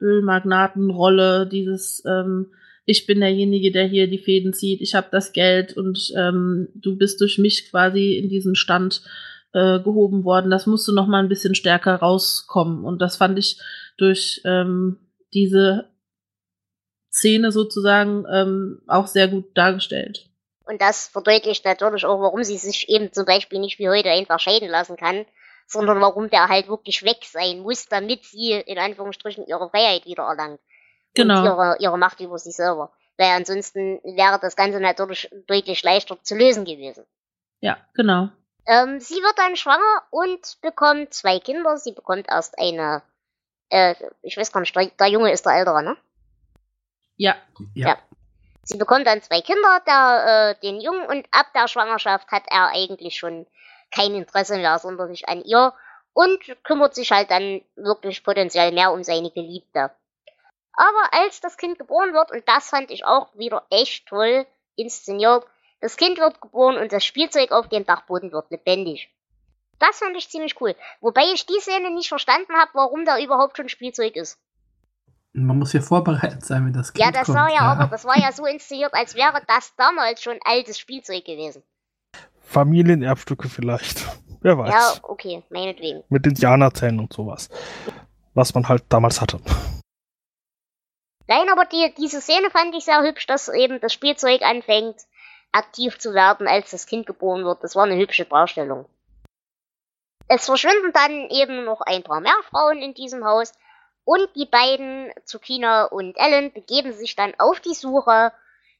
[0.00, 2.52] Ölmagnatenrolle, dieses ähm,
[2.88, 6.96] ich bin derjenige, der hier die Fäden zieht, ich habe das Geld und ähm, du
[6.96, 9.02] bist durch mich quasi in diesen Stand
[9.52, 10.50] äh, gehoben worden.
[10.50, 13.60] Das musste noch mal ein bisschen stärker rauskommen und das fand ich
[13.98, 14.96] durch ähm,
[15.34, 15.90] diese
[17.12, 20.30] Szene sozusagen ähm, auch sehr gut dargestellt.
[20.64, 24.40] Und das verdeutlicht natürlich auch, warum sie sich eben zum Beispiel nicht wie heute einfach
[24.40, 25.26] scheiden lassen kann,
[25.68, 30.24] sondern warum der halt wirklich weg sein muss, damit sie in Anführungsstrichen ihre Freiheit wieder
[30.24, 30.60] erlangt.
[31.14, 31.38] Genau.
[31.38, 32.90] Und ihre, ihre Macht über sich selber.
[33.18, 37.04] Weil ansonsten wäre das Ganze natürlich deutlich leichter zu lösen gewesen.
[37.60, 38.28] Ja, genau.
[38.66, 41.76] Ähm, sie wird dann schwanger und bekommt zwei Kinder.
[41.78, 43.02] Sie bekommt erst eine,
[43.70, 45.96] äh, ich weiß gar nicht, der, der Junge ist der Ältere, ne?
[47.16, 47.36] Ja.
[47.74, 47.88] Ja.
[47.88, 47.98] Ja.
[48.62, 52.68] Sie bekommt dann zwei Kinder, der, äh, den Jungen, und ab der Schwangerschaft hat er
[52.68, 53.46] eigentlich schon
[53.90, 55.72] kein Interesse mehr sonderlich an ihr
[56.12, 59.90] und kümmert sich halt dann wirklich potenziell mehr um seine Geliebte.
[60.72, 64.46] Aber als das Kind geboren wird, und das fand ich auch wieder echt toll
[64.76, 65.44] inszeniert,
[65.80, 69.10] das Kind wird geboren und das Spielzeug auf dem Dachboden wird lebendig.
[69.78, 70.74] Das fand ich ziemlich cool.
[71.00, 74.38] Wobei ich die Szene nicht verstanden habe, warum da überhaupt schon Spielzeug ist.
[75.32, 77.38] Man muss ja vorbereitet sein, wenn das Kind Ja, das kommt.
[77.38, 81.24] war ja, aber, das war ja so inszeniert, als wäre das damals schon altes Spielzeug
[81.24, 81.62] gewesen.
[82.48, 84.06] Familienerbstücke vielleicht.
[84.40, 84.72] Wer weiß.
[84.72, 86.02] Ja, okay, meinetwegen.
[86.08, 87.50] Mit Indianerzähnen und sowas.
[88.34, 89.38] Was man halt damals hatte.
[91.26, 94.96] Nein, aber die, diese Szene fand ich sehr hübsch, dass eben das Spielzeug anfängt,
[95.52, 97.62] aktiv zu werden, als das Kind geboren wird.
[97.62, 98.86] Das war eine hübsche Darstellung.
[100.28, 103.52] Es verschwinden dann eben noch ein paar mehr Frauen in diesem Haus
[104.04, 108.32] und die beiden, Tsukina und Ellen, begeben sich dann auf die Suche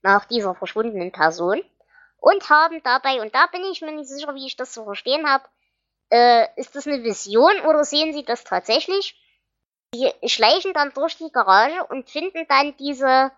[0.03, 1.61] nach dieser verschwundenen Person
[2.19, 5.27] und haben dabei, und da bin ich mir nicht sicher, wie ich das zu verstehen
[5.27, 5.45] habe,
[6.11, 9.21] äh, ist das eine Vision oder sehen sie das tatsächlich?
[9.95, 13.33] Sie schleichen dann durch die Garage und finden dann diese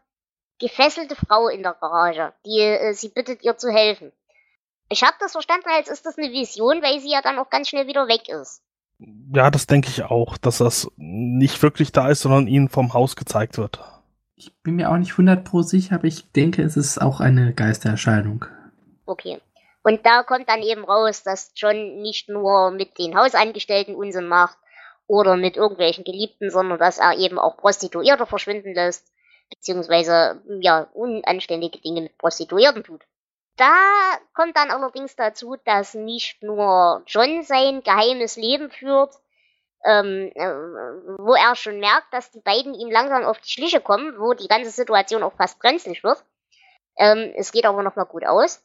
[0.58, 4.12] gefesselte Frau in der Garage, die äh, sie bittet, ihr zu helfen.
[4.88, 7.68] Ich habe das verstanden, als ist das eine Vision, weil sie ja dann auch ganz
[7.68, 8.62] schnell wieder weg ist.
[9.32, 13.16] Ja, das denke ich auch, dass das nicht wirklich da ist, sondern ihnen vom Haus
[13.16, 13.80] gezeigt wird.
[14.34, 17.54] Ich bin mir auch nicht 100 pro sicher, aber ich denke, es ist auch eine
[17.54, 18.46] Geistererscheinung.
[19.10, 19.40] Okay.
[19.82, 24.56] Und da kommt dann eben raus, dass John nicht nur mit den Hausangestellten Unsinn macht
[25.08, 29.12] oder mit irgendwelchen Geliebten, sondern dass er eben auch Prostituierte verschwinden lässt,
[29.48, 33.02] beziehungsweise ja unanständige Dinge mit Prostituierten tut.
[33.56, 33.74] Da
[34.32, 39.12] kommt dann allerdings dazu, dass nicht nur John sein geheimes Leben führt,
[39.84, 40.50] ähm, äh,
[41.18, 44.46] wo er schon merkt, dass die beiden ihm langsam auf die Schliche kommen, wo die
[44.46, 46.22] ganze Situation auch fast brenzlig wird.
[46.96, 48.62] Ähm, es geht aber noch mal gut aus.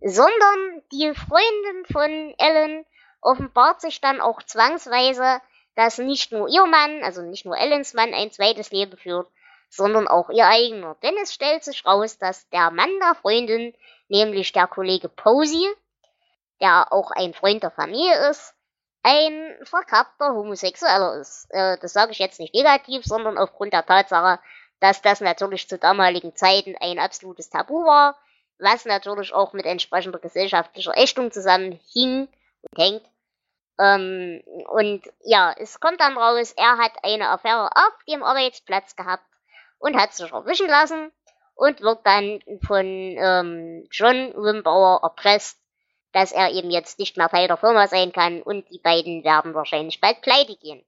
[0.00, 2.84] Sondern die Freundin von Ellen
[3.20, 5.40] offenbart sich dann auch zwangsweise,
[5.74, 9.28] dass nicht nur ihr Mann, also nicht nur Ellens Mann, ein zweites Leben führt,
[9.68, 10.96] sondern auch ihr eigener.
[11.02, 13.74] Denn es stellt sich raus, dass der Mann der Freundin,
[14.08, 15.68] nämlich der Kollege Posey,
[16.60, 18.54] der auch ein Freund der Familie ist,
[19.02, 21.46] ein verkappter Homosexueller ist.
[21.50, 24.40] Äh, das sage ich jetzt nicht negativ, sondern aufgrund der Tatsache,
[24.80, 28.16] dass das natürlich zu damaligen Zeiten ein absolutes Tabu war,
[28.58, 32.28] was natürlich auch mit entsprechender gesellschaftlicher Ächtung zusammenhing
[32.62, 33.02] und hängt.
[33.78, 39.26] Ähm, und ja, es kommt dann raus, er hat eine Affäre auf dem Arbeitsplatz gehabt
[39.78, 41.12] und hat sich erwischen lassen
[41.54, 45.58] und wird dann von ähm, John Wimbauer erpresst,
[46.12, 49.54] dass er eben jetzt nicht mehr Teil der Firma sein kann und die beiden werden
[49.54, 50.82] wahrscheinlich bald pleite gehen.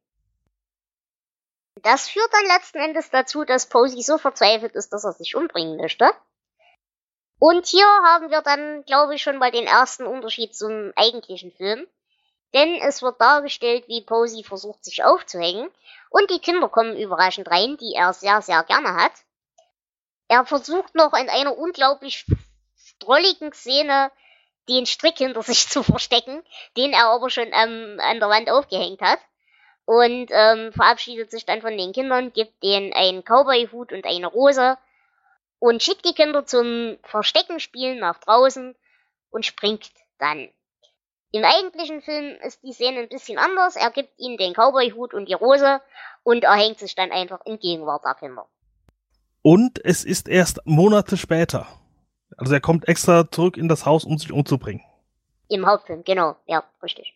[1.82, 5.76] Das führt dann letzten Endes dazu, dass Posey so verzweifelt ist, dass er sich umbringen
[5.76, 6.10] möchte.
[7.38, 11.86] Und hier haben wir dann, glaube ich, schon mal den ersten Unterschied zum eigentlichen Film.
[12.54, 15.70] Denn es wird dargestellt, wie Posey versucht, sich aufzuhängen.
[16.10, 19.12] Und die Kinder kommen überraschend rein, die er sehr, sehr gerne hat.
[20.28, 22.26] Er versucht noch in einer unglaublich
[22.98, 24.10] drolligen Szene
[24.68, 26.42] den Strick hinter sich zu verstecken,
[26.76, 29.20] den er aber schon ähm, an der Wand aufgehängt hat.
[29.84, 34.76] Und ähm, verabschiedet sich dann von den Kindern, gibt denen einen Cowboy-Hut und eine Rose
[35.58, 38.74] und schickt die Kinder zum Verstecken spielen nach draußen
[39.30, 40.48] und springt dann.
[41.30, 43.76] Im eigentlichen Film ist die Szene ein bisschen anders.
[43.76, 45.80] Er gibt ihnen den Cowboy-Hut und die Rose
[46.22, 48.46] und er hängt sich dann einfach in Gegenwart der Kinder.
[49.42, 51.66] Und es ist erst Monate später.
[52.36, 54.82] Also er kommt extra zurück in das Haus, um sich umzubringen.
[55.48, 56.36] Im Hauptfilm, genau.
[56.46, 57.14] Ja, richtig.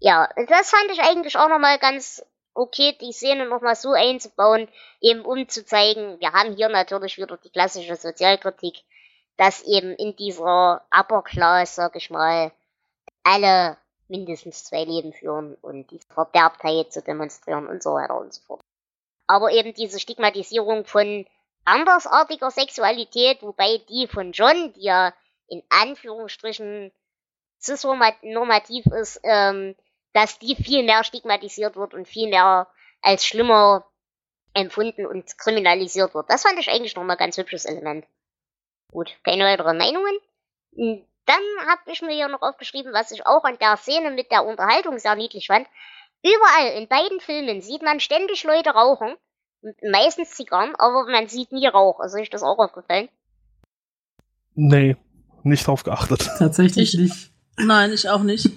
[0.00, 2.24] Ja, das fand ich eigentlich auch nochmal ganz
[2.54, 4.68] okay, die Szene nochmal so einzubauen,
[5.00, 8.82] eben um zu zeigen, wir haben hier natürlich wieder die klassische Sozialkritik,
[9.36, 12.52] dass eben in dieser Upper Class, sag ich mal,
[13.24, 13.76] alle
[14.08, 18.60] mindestens zwei Leben führen und diese Verderbtheit zu demonstrieren und so weiter und so fort.
[19.26, 21.26] Aber eben diese Stigmatisierung von
[21.64, 25.12] andersartiger Sexualität, wobei die von John, die ja
[25.48, 26.92] in Anführungsstrichen
[27.60, 29.74] cisnormativ ist, ähm,
[30.14, 32.66] dass die viel mehr stigmatisiert wird und viel mehr
[33.02, 33.84] als schlimmer
[34.54, 36.30] empfunden und kriminalisiert wird.
[36.30, 38.06] Das fand ich eigentlich nochmal ein ganz hübsches Element.
[38.90, 40.16] Gut, keine weiteren Meinungen.
[41.26, 44.44] Dann habe ich mir hier noch aufgeschrieben, was ich auch an der Szene mit der
[44.46, 45.66] Unterhaltung sehr niedlich fand.
[46.22, 49.14] Überall in beiden Filmen sieht man ständig Leute rauchen.
[49.82, 51.98] Meistens Zigarren, aber man sieht nie Rauch.
[52.00, 53.08] Also ist das auch aufgefallen?
[54.54, 54.96] Nee,
[55.42, 56.30] nicht drauf geachtet.
[56.38, 57.30] Tatsächlich Ich- nicht.
[57.56, 58.50] Nein, ich auch nicht.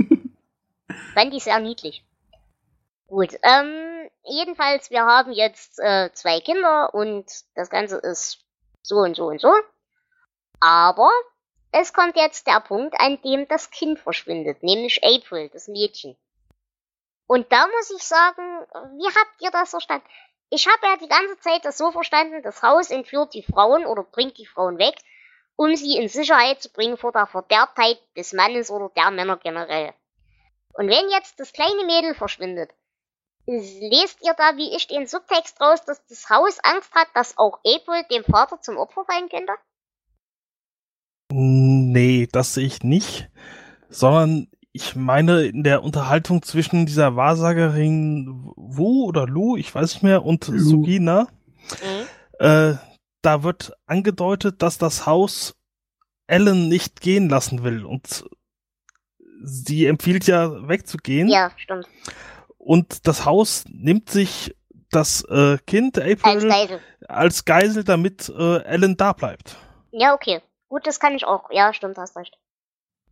[1.17, 2.05] Fand ich sehr niedlich.
[3.07, 7.25] Gut, ähm, jedenfalls, wir haben jetzt äh, zwei Kinder und
[7.55, 8.45] das Ganze ist
[8.83, 9.51] so und so und so.
[10.59, 11.09] Aber
[11.71, 16.15] es kommt jetzt der Punkt, an dem das Kind verschwindet, nämlich April, das Mädchen.
[17.25, 18.67] Und da muss ich sagen,
[18.99, 20.05] wie habt ihr das verstanden?
[20.51, 24.03] Ich habe ja die ganze Zeit das so verstanden, das Haus entführt die Frauen oder
[24.03, 24.93] bringt die Frauen weg,
[25.55, 29.95] um sie in Sicherheit zu bringen vor der Verderbtheit des Mannes oder der Männer generell.
[30.77, 32.69] Und wenn jetzt das kleine Mädel verschwindet,
[33.47, 37.59] lest ihr da wie ich den Subtext raus, dass das Haus Angst hat, dass auch
[37.65, 39.53] April dem Vater zum Opfer fallen könnte?
[41.31, 43.29] Nee, das sehe ich nicht,
[43.89, 50.03] sondern ich meine, in der Unterhaltung zwischen dieser Wahrsagerin Wu oder Lu, ich weiß nicht
[50.03, 50.59] mehr, und Lu.
[50.59, 51.27] Sugina,
[51.81, 52.07] Mhm.
[52.39, 52.75] äh,
[53.23, 55.55] da wird angedeutet, dass das Haus
[56.27, 58.25] Ellen nicht gehen lassen will und
[59.41, 61.87] sie empfiehlt ja wegzugehen Ja, stimmt.
[62.57, 64.55] und das Haus nimmt sich
[64.91, 66.79] das äh, Kind Als April Geisel.
[67.07, 69.55] als Geisel, damit äh, Ellen da bleibt.
[69.91, 70.41] Ja, okay.
[70.69, 71.49] Gut, das kann ich auch.
[71.51, 72.37] Ja, stimmt, hast recht.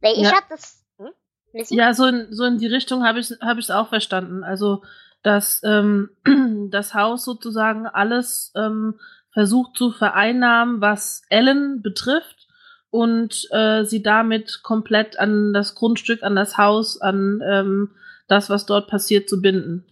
[0.02, 0.34] Weil ich Ja.
[0.34, 0.84] hab das.
[0.98, 1.10] Hm?
[1.54, 1.76] Missy?
[1.76, 4.44] Ja, so in, so in die Richtung habe ich es hab ich's auch verstanden.
[4.44, 4.84] Also,
[5.24, 6.10] dass ähm,
[6.72, 9.00] das Haus sozusagen alles ähm,
[9.32, 12.45] versucht zu vereinnahmen, was Ellen betrifft
[12.90, 17.96] und äh, sie damit komplett an das Grundstück, an das Haus, an ähm,
[18.28, 19.86] das, was dort passiert, zu binden.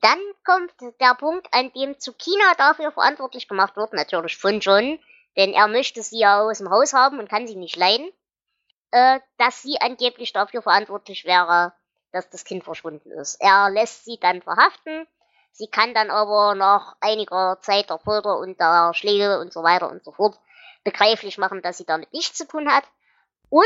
[0.00, 4.98] Dann kommt der Punkt, an dem Tsukina dafür verantwortlich gemacht wird, natürlich von John,
[5.36, 8.10] denn er möchte sie ja aus dem Haus haben und kann sie nicht leiden,
[8.90, 11.72] äh, dass sie angeblich dafür verantwortlich wäre,
[12.12, 13.36] dass das Kind verschwunden ist.
[13.40, 15.06] Er lässt sie dann verhaften,
[15.52, 19.90] sie kann dann aber nach einiger Zeit der Folter und der Schläge und so weiter
[19.90, 20.38] und so fort
[20.90, 22.84] begreiflich machen, dass sie damit nichts zu tun hat
[23.50, 23.64] und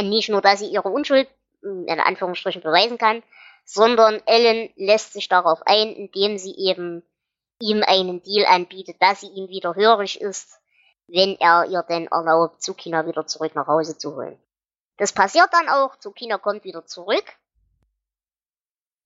[0.00, 1.28] nicht nur, dass sie ihre Unschuld
[1.62, 3.22] in Anführungsstrichen beweisen kann,
[3.64, 7.02] sondern Ellen lässt sich darauf ein, indem sie eben
[7.60, 10.60] ihm einen Deal anbietet, dass sie ihm wieder hörig ist,
[11.06, 14.38] wenn er ihr denn erlaubt, Tsukina wieder zurück nach Hause zu holen.
[14.96, 17.24] Das passiert dann auch, Tsukina kommt wieder zurück,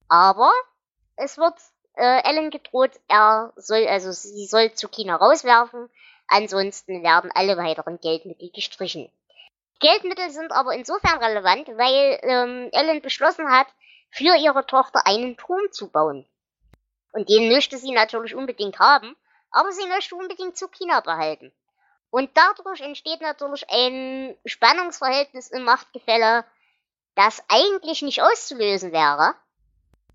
[0.07, 0.51] aber
[1.15, 1.55] es wird
[1.95, 5.89] äh, Ellen gedroht, er soll, also sie soll Tsukina rauswerfen,
[6.27, 9.11] ansonsten werden alle weiteren Geldmittel gestrichen.
[9.79, 13.67] Geldmittel sind aber insofern relevant, weil ähm, Ellen beschlossen hat,
[14.09, 16.25] für ihre Tochter einen Turm zu bauen.
[17.13, 19.15] Und den möchte sie natürlich unbedingt haben,
[19.51, 21.51] aber sie möchte unbedingt Tsukina behalten.
[22.09, 26.45] Und dadurch entsteht natürlich ein Spannungsverhältnis im Machtgefälle,
[27.15, 29.35] das eigentlich nicht auszulösen wäre.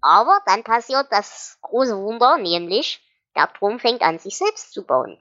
[0.01, 3.01] Aber dann passiert das große Wunder, nämlich
[3.37, 5.21] der Turm fängt an, sich selbst zu bauen.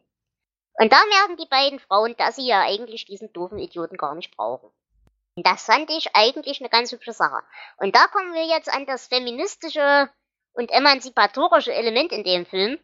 [0.75, 4.35] Und da merken die beiden Frauen, dass sie ja eigentlich diesen doofen Idioten gar nicht
[4.35, 4.71] brauchen.
[5.35, 7.43] Und das fand ich eigentlich eine ganz hübsche Sache.
[7.77, 10.09] Und da kommen wir jetzt an das feministische
[10.53, 12.79] und emanzipatorische Element in dem Film,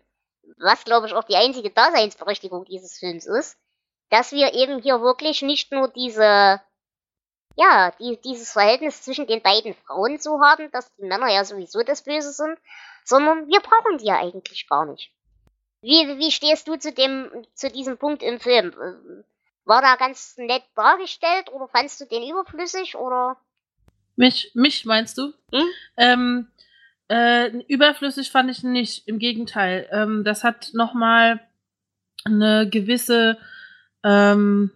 [0.57, 3.57] was glaube ich auch die einzige Daseinsberechtigung dieses Films ist,
[4.09, 6.61] dass wir eben hier wirklich nicht nur diese,
[7.55, 11.83] ja, die, dieses Verhältnis zwischen den beiden Frauen so haben, dass die Männer ja sowieso
[11.83, 12.57] das Böse sind,
[13.03, 15.11] sondern wir brauchen die ja eigentlich gar nicht.
[15.81, 18.73] Wie, wie stehst du zu dem, zu diesem Punkt im Film?
[19.65, 23.37] War da ganz nett dargestellt oder fandst du den überflüssig oder?
[24.15, 25.33] Mich, mich meinst du?
[25.53, 25.67] Hm?
[25.97, 26.47] Ähm,
[27.09, 29.07] äh, überflüssig fand ich nicht.
[29.07, 29.87] Im Gegenteil.
[29.91, 31.39] Ähm, das hat nochmal
[32.25, 33.37] eine gewisse
[34.03, 34.71] ähm,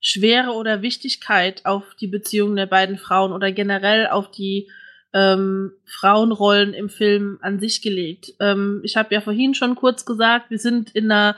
[0.00, 4.70] Schwere oder Wichtigkeit auf die Beziehung der beiden Frauen oder generell auf die
[5.14, 8.34] ähm, Frauenrollen im Film an sich gelegt.
[8.40, 11.36] Ähm, ich habe ja vorhin schon kurz gesagt, wir sind in einer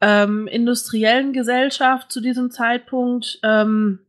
[0.00, 4.00] ähm, industriellen Gesellschaft zu diesem Zeitpunkt, ähm,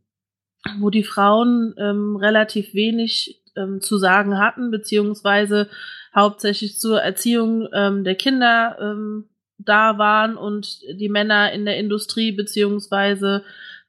[0.78, 5.68] wo die Frauen ähm, relativ wenig ähm, zu sagen hatten, beziehungsweise
[6.14, 9.28] hauptsächlich zur Erziehung ähm, der Kinder ähm,
[9.58, 13.44] da waren und die Männer in der Industrie beziehungsweise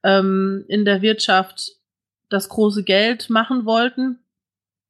[0.05, 1.77] in der Wirtschaft
[2.27, 4.19] das große Geld machen wollten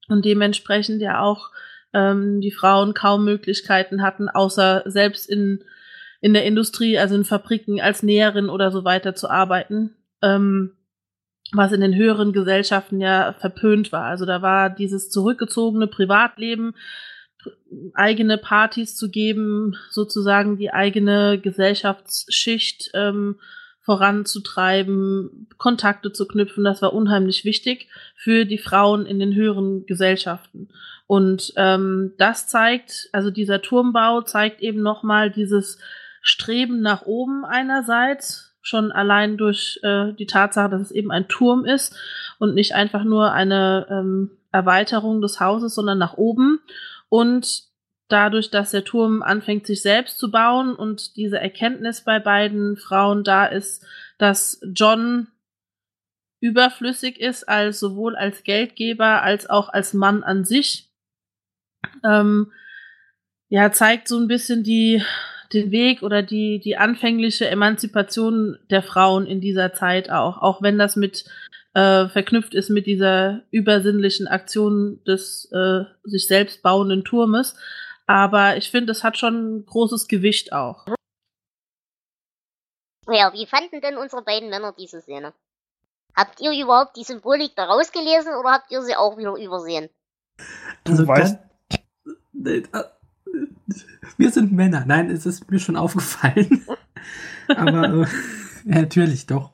[0.07, 1.51] und dementsprechend ja auch
[1.93, 5.63] ähm, die Frauen kaum Möglichkeiten hatten, außer selbst in,
[6.21, 10.73] in der Industrie, also in Fabriken als Näherin oder so weiter zu arbeiten, ähm,
[11.51, 14.05] was in den höheren Gesellschaften ja verpönt war.
[14.05, 16.73] Also da war dieses zurückgezogene Privatleben,
[17.93, 23.39] eigene Partys zu geben, sozusagen die eigene Gesellschaftsschicht ähm,
[23.83, 30.69] voranzutreiben, Kontakte zu knüpfen, das war unheimlich wichtig für die Frauen in den höheren Gesellschaften.
[31.05, 35.79] Und ähm, das zeigt, also dieser Turmbau zeigt eben nochmal dieses
[36.21, 41.65] Streben nach oben einerseits, schon allein durch äh, die Tatsache, dass es eben ein Turm
[41.65, 41.95] ist
[42.39, 46.61] und nicht einfach nur eine ähm, Erweiterung des Hauses, sondern nach oben.
[47.09, 47.72] Und
[48.13, 53.23] dadurch, dass der Turm anfängt, sich selbst zu bauen und diese Erkenntnis bei beiden Frauen
[53.23, 53.85] da ist,
[54.17, 55.27] dass John
[56.39, 60.89] überflüssig ist, als sowohl als Geldgeber als auch als Mann an sich,
[62.03, 62.51] ähm,
[63.49, 65.01] ja, zeigt so ein bisschen die,
[65.53, 70.77] den Weg oder die, die anfängliche Emanzipation der Frauen in dieser Zeit auch, auch wenn
[70.77, 71.25] das mit
[71.73, 77.55] äh, verknüpft ist mit dieser übersinnlichen Aktion des äh, sich selbst bauenden Turmes.
[78.13, 80.85] Aber ich finde, es hat schon ein großes Gewicht auch.
[83.07, 85.33] Ja, wie fanden denn unsere beiden Männer diese Szene?
[86.15, 89.89] Habt ihr überhaupt die Symbolik daraus gelesen oder habt ihr sie auch wieder übersehen?
[90.83, 91.39] Du Also weißt,
[94.17, 94.83] wir sind Männer.
[94.85, 96.67] Nein, es ist mir schon aufgefallen.
[97.47, 98.05] Aber äh,
[98.65, 99.53] ja, natürlich doch.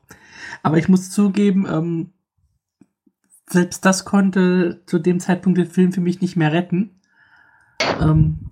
[0.63, 2.11] Aber ich muss zugeben, ähm,
[3.49, 6.98] selbst das konnte zu dem Zeitpunkt den Film für mich nicht mehr retten.
[8.01, 8.51] Ähm,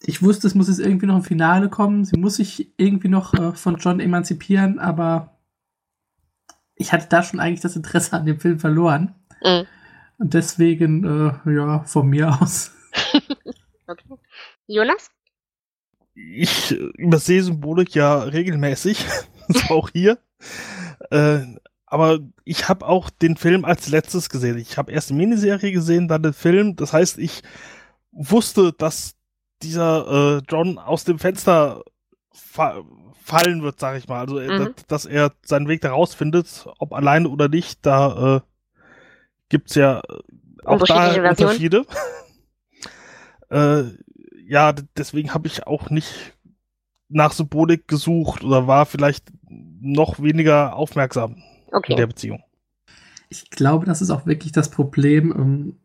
[0.00, 2.04] ich wusste, es muss jetzt irgendwie noch ein Finale kommen.
[2.04, 5.38] Sie muss sich irgendwie noch äh, von John emanzipieren, aber
[6.74, 9.14] ich hatte da schon eigentlich das Interesse an dem Film verloren.
[9.42, 9.66] Mhm.
[10.18, 12.72] Und deswegen, äh, ja, von mir aus.
[13.88, 14.14] Okay.
[14.68, 15.10] Jonas?
[16.14, 19.04] ich äh, übersehe Symbolik ja regelmäßig,
[19.48, 20.18] so auch hier.
[21.10, 21.40] Äh,
[21.86, 24.56] aber ich habe auch den Film als letztes gesehen.
[24.58, 26.74] Ich habe erst die Miniserie gesehen, dann den Film.
[26.76, 27.42] Das heißt, ich
[28.12, 29.16] wusste, dass
[29.62, 31.82] dieser äh, John aus dem Fenster
[32.32, 32.82] fa
[33.24, 34.18] fallen wird, sag ich mal.
[34.20, 34.74] Also, äh, Mhm.
[34.74, 37.84] dass, dass er seinen Weg da rausfindet, ob alleine oder nicht.
[37.86, 38.40] Da äh,
[39.48, 40.18] gibt's ja äh,
[40.64, 41.30] auch da.
[41.30, 41.86] Unterschiede.
[43.50, 43.84] äh,
[44.46, 46.34] ja, deswegen habe ich auch nicht
[47.08, 51.42] nach Symbolik gesucht oder war vielleicht noch weniger aufmerksam in
[51.74, 51.94] Okay.
[51.94, 52.42] der Beziehung.
[53.28, 55.78] Ich glaube, das ist auch wirklich das Problem.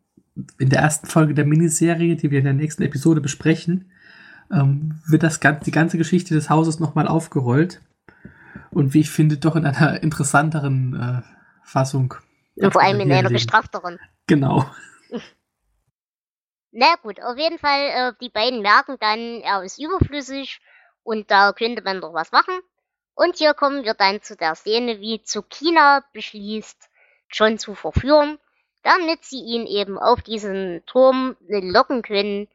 [0.60, 3.92] In der ersten Folge der Miniserie, die wir in der nächsten Episode besprechen,
[4.52, 7.82] ähm, wird das ganze, die ganze Geschichte des Hauses nochmal aufgerollt.
[8.72, 11.22] Und wie ich finde, doch in einer interessanteren äh,
[11.64, 12.14] Fassung.
[12.56, 13.34] Und vor allem in einer erleben.
[13.34, 14.00] gestrafteren.
[14.28, 14.70] Genau.
[16.72, 20.60] Na gut, auf jeden Fall, äh, die beiden merken dann, er ist überflüssig
[21.04, 22.54] und da könnte man doch was machen.
[23.16, 26.90] Und hier kommen wir dann zu der Szene, wie Tsukina beschließt,
[27.32, 28.38] John zu verführen,
[28.88, 32.48] damit sie ihn eben auf diesen Turm locken können,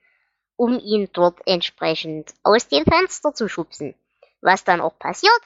[0.56, 3.94] um ihn dort entsprechend aus dem Fenster zu schubsen.
[4.40, 5.40] Was dann auch passiert.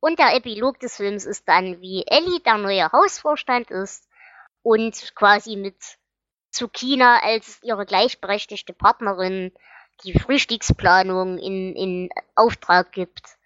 [0.00, 4.08] Und der Epilog des Films ist dann, wie Ellie der neue Hausvorstand ist
[4.62, 5.76] und quasi mit
[6.50, 9.52] Tsukina als ihre gleichberechtigte Partnerin
[10.02, 13.36] die Frühstücksplanung in, in Auftrag gibt.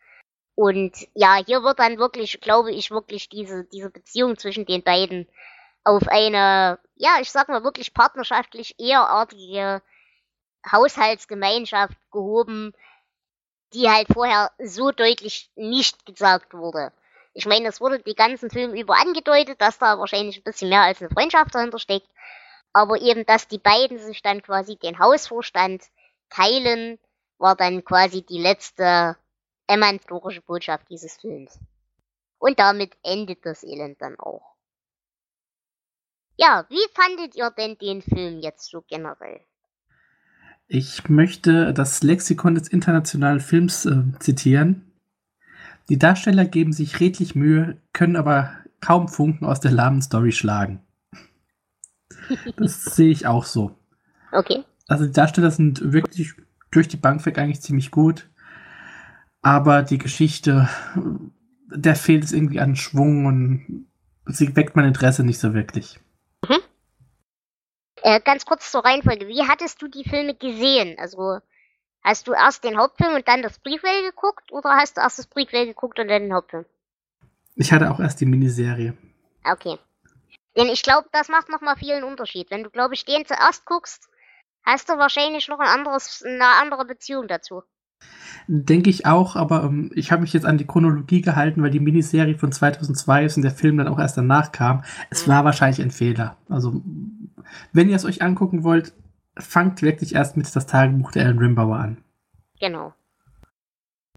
[0.55, 5.29] Und ja, hier wird dann wirklich, glaube ich, wirklich diese, diese Beziehung zwischen den beiden
[5.85, 9.82] auf eine, ja, ich sag mal wirklich partnerschaftlich ehrartige
[10.70, 12.72] Haushaltsgemeinschaft gehoben,
[13.74, 16.93] die halt vorher so deutlich nicht gesagt wurde.
[17.35, 20.82] Ich meine, es wurde die ganzen Filme über angedeutet, dass da wahrscheinlich ein bisschen mehr
[20.82, 22.09] als eine Freundschaft dahinter steckt.
[22.72, 25.82] Aber eben, dass die beiden sich dann quasi den Hausvorstand
[26.30, 26.99] teilen,
[27.39, 29.16] war dann quasi die letzte
[29.66, 31.59] emanzipatorische Botschaft dieses Films.
[32.39, 34.54] Und damit endet das Elend dann auch.
[36.37, 39.41] Ja, wie fandet ihr denn den Film jetzt so generell?
[40.66, 44.91] Ich möchte das Lexikon des internationalen Films äh, zitieren.
[45.89, 50.80] Die Darsteller geben sich redlich Mühe, können aber kaum Funken aus der lahmen Story schlagen.
[52.57, 53.76] Das sehe ich auch so.
[54.32, 54.64] Okay.
[54.89, 56.32] Also die Darsteller sind wirklich
[56.70, 58.30] durch die Bank weg eigentlich ziemlich gut.
[59.43, 60.68] Aber die Geschichte,
[61.66, 63.87] der fehlt es irgendwie an Schwung und
[64.26, 66.01] sie weckt mein Interesse nicht so wirklich.
[68.03, 69.29] Äh, ganz kurz zur Reihenfolge.
[69.29, 70.97] Wie hattest du die Filme gesehen?
[70.99, 71.39] Also,
[72.03, 75.27] hast du erst den Hauptfilm und dann das Prequel geguckt oder hast du erst das
[75.27, 76.67] Prequel geguckt und dann den Hauptfilm?
[77.57, 78.97] Ich hatte auch erst die Miniserie.
[79.45, 79.79] Okay.
[80.57, 82.51] Denn ich glaube, das macht nochmal vielen Unterschied.
[82.51, 84.09] Wenn du, glaube ich, den zuerst guckst,
[84.65, 87.63] hast du wahrscheinlich noch ein anderes, eine andere Beziehung dazu.
[88.47, 91.81] Denke ich auch, aber ähm, ich habe mich jetzt an die Chronologie gehalten, weil die
[91.81, 94.85] Miniserie von 2002 ist und der Film dann auch erst danach kam.
[95.11, 96.37] Es war wahrscheinlich ein Fehler.
[96.51, 96.83] Also,
[97.73, 98.93] wenn ihr es euch angucken wollt,
[99.37, 101.97] fangt wirklich erst mit das Tagebuch der Ellen Rimbauer an.
[102.61, 102.93] Genau.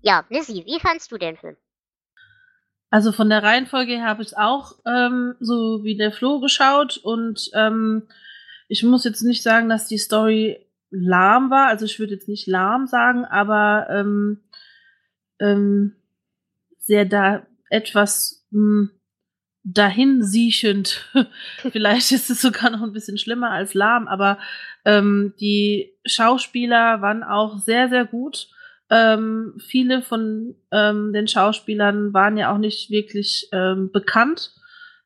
[0.01, 1.55] Ja, Nissy, wie fandst du den Film?
[2.89, 6.97] Also von der Reihenfolge her habe ich es auch ähm, so wie der Flo geschaut
[6.97, 8.03] und ähm,
[8.69, 11.67] ich muss jetzt nicht sagen, dass die Story lahm war.
[11.67, 14.39] Also ich würde jetzt nicht lahm sagen, aber ähm,
[15.39, 15.95] ähm,
[16.77, 18.89] sehr da etwas mh,
[19.63, 21.05] dahinsiechend.
[21.71, 24.39] Vielleicht ist es sogar noch ein bisschen schlimmer als lahm, aber
[24.85, 28.47] ähm, die Schauspieler waren auch sehr, sehr gut.
[28.89, 34.53] Ähm, viele von ähm, den Schauspielern waren ja auch nicht wirklich ähm, bekannt.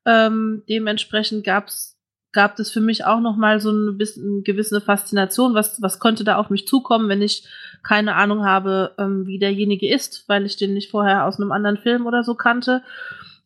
[0.06, 1.91] Ähm, dementsprechend gab's
[2.32, 5.54] gab es für mich auch noch mal so ein bisschen eine gewisse Faszination.
[5.54, 7.46] Was, was könnte da auf mich zukommen, wenn ich
[7.84, 11.78] keine Ahnung habe, ähm, wie derjenige ist, weil ich den nicht vorher aus einem anderen
[11.78, 12.84] Film oder so kannte.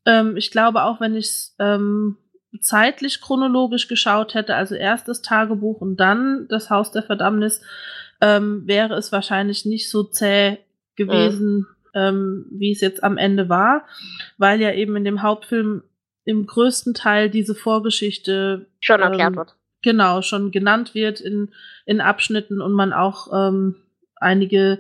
[0.06, 2.18] Ähm, ich glaube auch, wenn ich es ähm,
[2.62, 7.62] zeitlich chronologisch geschaut hätte, also erst das Tagebuch und dann das Haus der Verdammnis,
[8.22, 10.58] ähm, wäre es wahrscheinlich nicht so zäh
[10.96, 11.68] gewesen, mhm.
[11.94, 13.86] ähm, wie es jetzt am Ende war,
[14.38, 15.84] weil ja eben in dem Hauptfilm
[16.26, 19.56] im größten Teil diese Vorgeschichte schon erklärt ähm, wird.
[19.82, 21.54] Genau, schon genannt wird in,
[21.86, 23.76] in Abschnitten und man auch ähm,
[24.16, 24.80] einige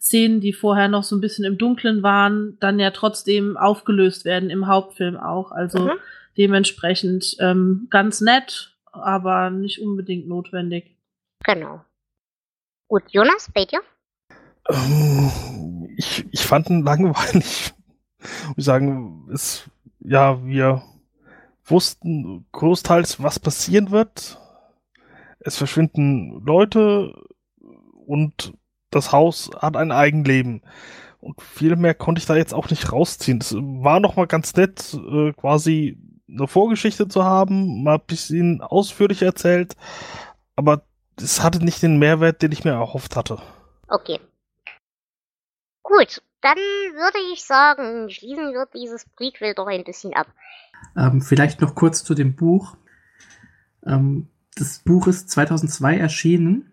[0.00, 4.48] Szenen, die vorher noch so ein bisschen im Dunkeln waren, dann ja trotzdem aufgelöst werden
[4.48, 5.52] im Hauptfilm auch.
[5.52, 5.92] Also mhm.
[6.36, 10.96] dementsprechend ähm, ganz nett, aber nicht unbedingt notwendig.
[11.44, 11.84] Genau.
[12.88, 13.80] Gut, Jonas, bei dir?
[14.70, 17.74] Ähm, ich, ich fand ihn langweilig.
[18.56, 19.70] Ich sagen, es,
[20.00, 20.82] ja, wir
[21.64, 24.38] wussten großteils, was passieren wird.
[25.40, 27.14] Es verschwinden Leute
[28.06, 28.54] und
[28.90, 30.62] das Haus hat ein Eigenleben.
[31.20, 33.38] Und viel mehr konnte ich da jetzt auch nicht rausziehen.
[33.38, 38.60] Es war noch mal ganz nett, äh, quasi eine Vorgeschichte zu haben, mal ein bisschen
[38.60, 39.74] ausführlich erzählt,
[40.56, 40.82] aber
[41.16, 43.38] es hatte nicht den Mehrwert, den ich mir erhofft hatte.
[43.88, 44.20] Okay.
[45.88, 50.26] Gut, dann würde ich sagen, schließen wir dieses Prequel doch ein bisschen ab.
[50.94, 52.76] Ähm, vielleicht noch kurz zu dem Buch.
[53.86, 56.72] Ähm, das Buch ist 2002 erschienen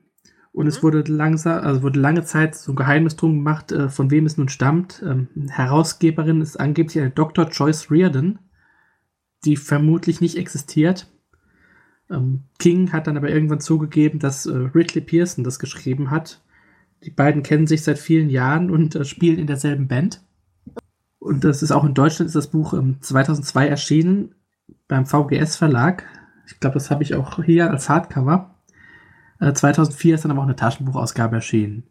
[0.52, 0.68] und mhm.
[0.70, 4.26] es wurde langsam, also wurde lange Zeit so ein Geheimnis drum gemacht, äh, von wem
[4.26, 5.02] es nun stammt.
[5.02, 7.48] Ähm, Herausgeberin ist angeblich eine Dr.
[7.48, 8.40] Joyce Reardon,
[9.46, 11.08] die vermutlich nicht existiert.
[12.10, 16.42] Ähm, King hat dann aber irgendwann zugegeben, dass äh, Ridley Pearson das geschrieben hat.
[17.04, 20.22] Die beiden kennen sich seit vielen Jahren und äh, spielen in derselben Band.
[21.20, 24.36] Und das ist auch in Deutschland ist das Buch ähm, 2002 erschienen
[24.88, 26.04] beim VGS Verlag.
[26.48, 28.56] Ich glaube, das habe ich auch hier als Hardcover.
[29.40, 31.88] 2004 äh, ist dann aber auch eine Taschenbuchausgabe erschienen.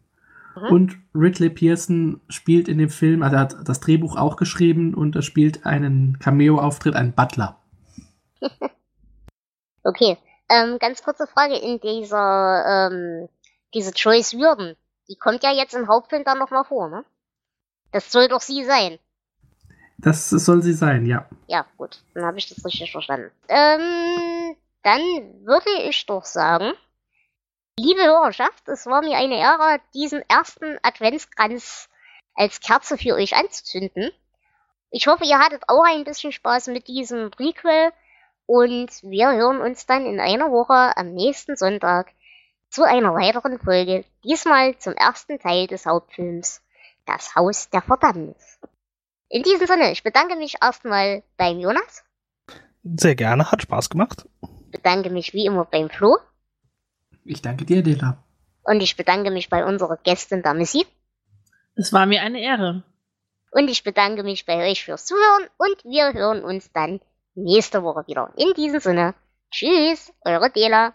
[0.55, 0.67] Mhm.
[0.71, 5.15] Und Ridley Pearson spielt in dem Film, also er hat das Drehbuch auch geschrieben und
[5.15, 7.59] er spielt einen Cameo-Auftritt, einen Butler.
[9.83, 10.17] okay,
[10.49, 13.29] ähm, ganz kurze Frage in dieser, ähm,
[13.73, 14.75] diese Joyce Würden,
[15.07, 17.05] die kommt ja jetzt im Hauptfilm dann nochmal vor, ne?
[17.91, 18.99] Das soll doch sie sein.
[19.97, 21.27] Das soll sie sein, ja.
[21.47, 23.31] Ja, gut, dann habe ich das richtig verstanden.
[23.47, 25.01] Ähm, dann
[25.45, 26.73] würde ich doch sagen,
[27.77, 31.89] Liebe Hörerschaft, es war mir eine Ehre, diesen ersten Adventskranz
[32.33, 34.11] als Kerze für euch anzuzünden.
[34.91, 37.91] Ich hoffe, ihr hattet auch ein bisschen Spaß mit diesem Prequel
[38.45, 42.13] und wir hören uns dann in einer Woche am nächsten Sonntag
[42.69, 46.61] zu einer weiteren Folge, diesmal zum ersten Teil des Hauptfilms
[47.05, 48.59] Das Haus der Verdammnis.
[49.29, 52.03] In diesem Sinne, ich bedanke mich erstmal beim Jonas.
[52.83, 54.27] Sehr gerne, hat Spaß gemacht.
[54.71, 56.17] Bedanke mich wie immer beim Flo.
[57.23, 58.23] Ich danke dir, Dela.
[58.63, 60.85] Und ich bedanke mich bei unserer Gästin, der Missy.
[61.75, 62.83] Es war mir eine Ehre.
[63.51, 66.99] Und ich bedanke mich bei euch fürs Zuhören und wir hören uns dann
[67.35, 68.31] nächste Woche wieder.
[68.35, 69.13] In diesem Sinne,
[69.51, 70.93] tschüss, eure Dela.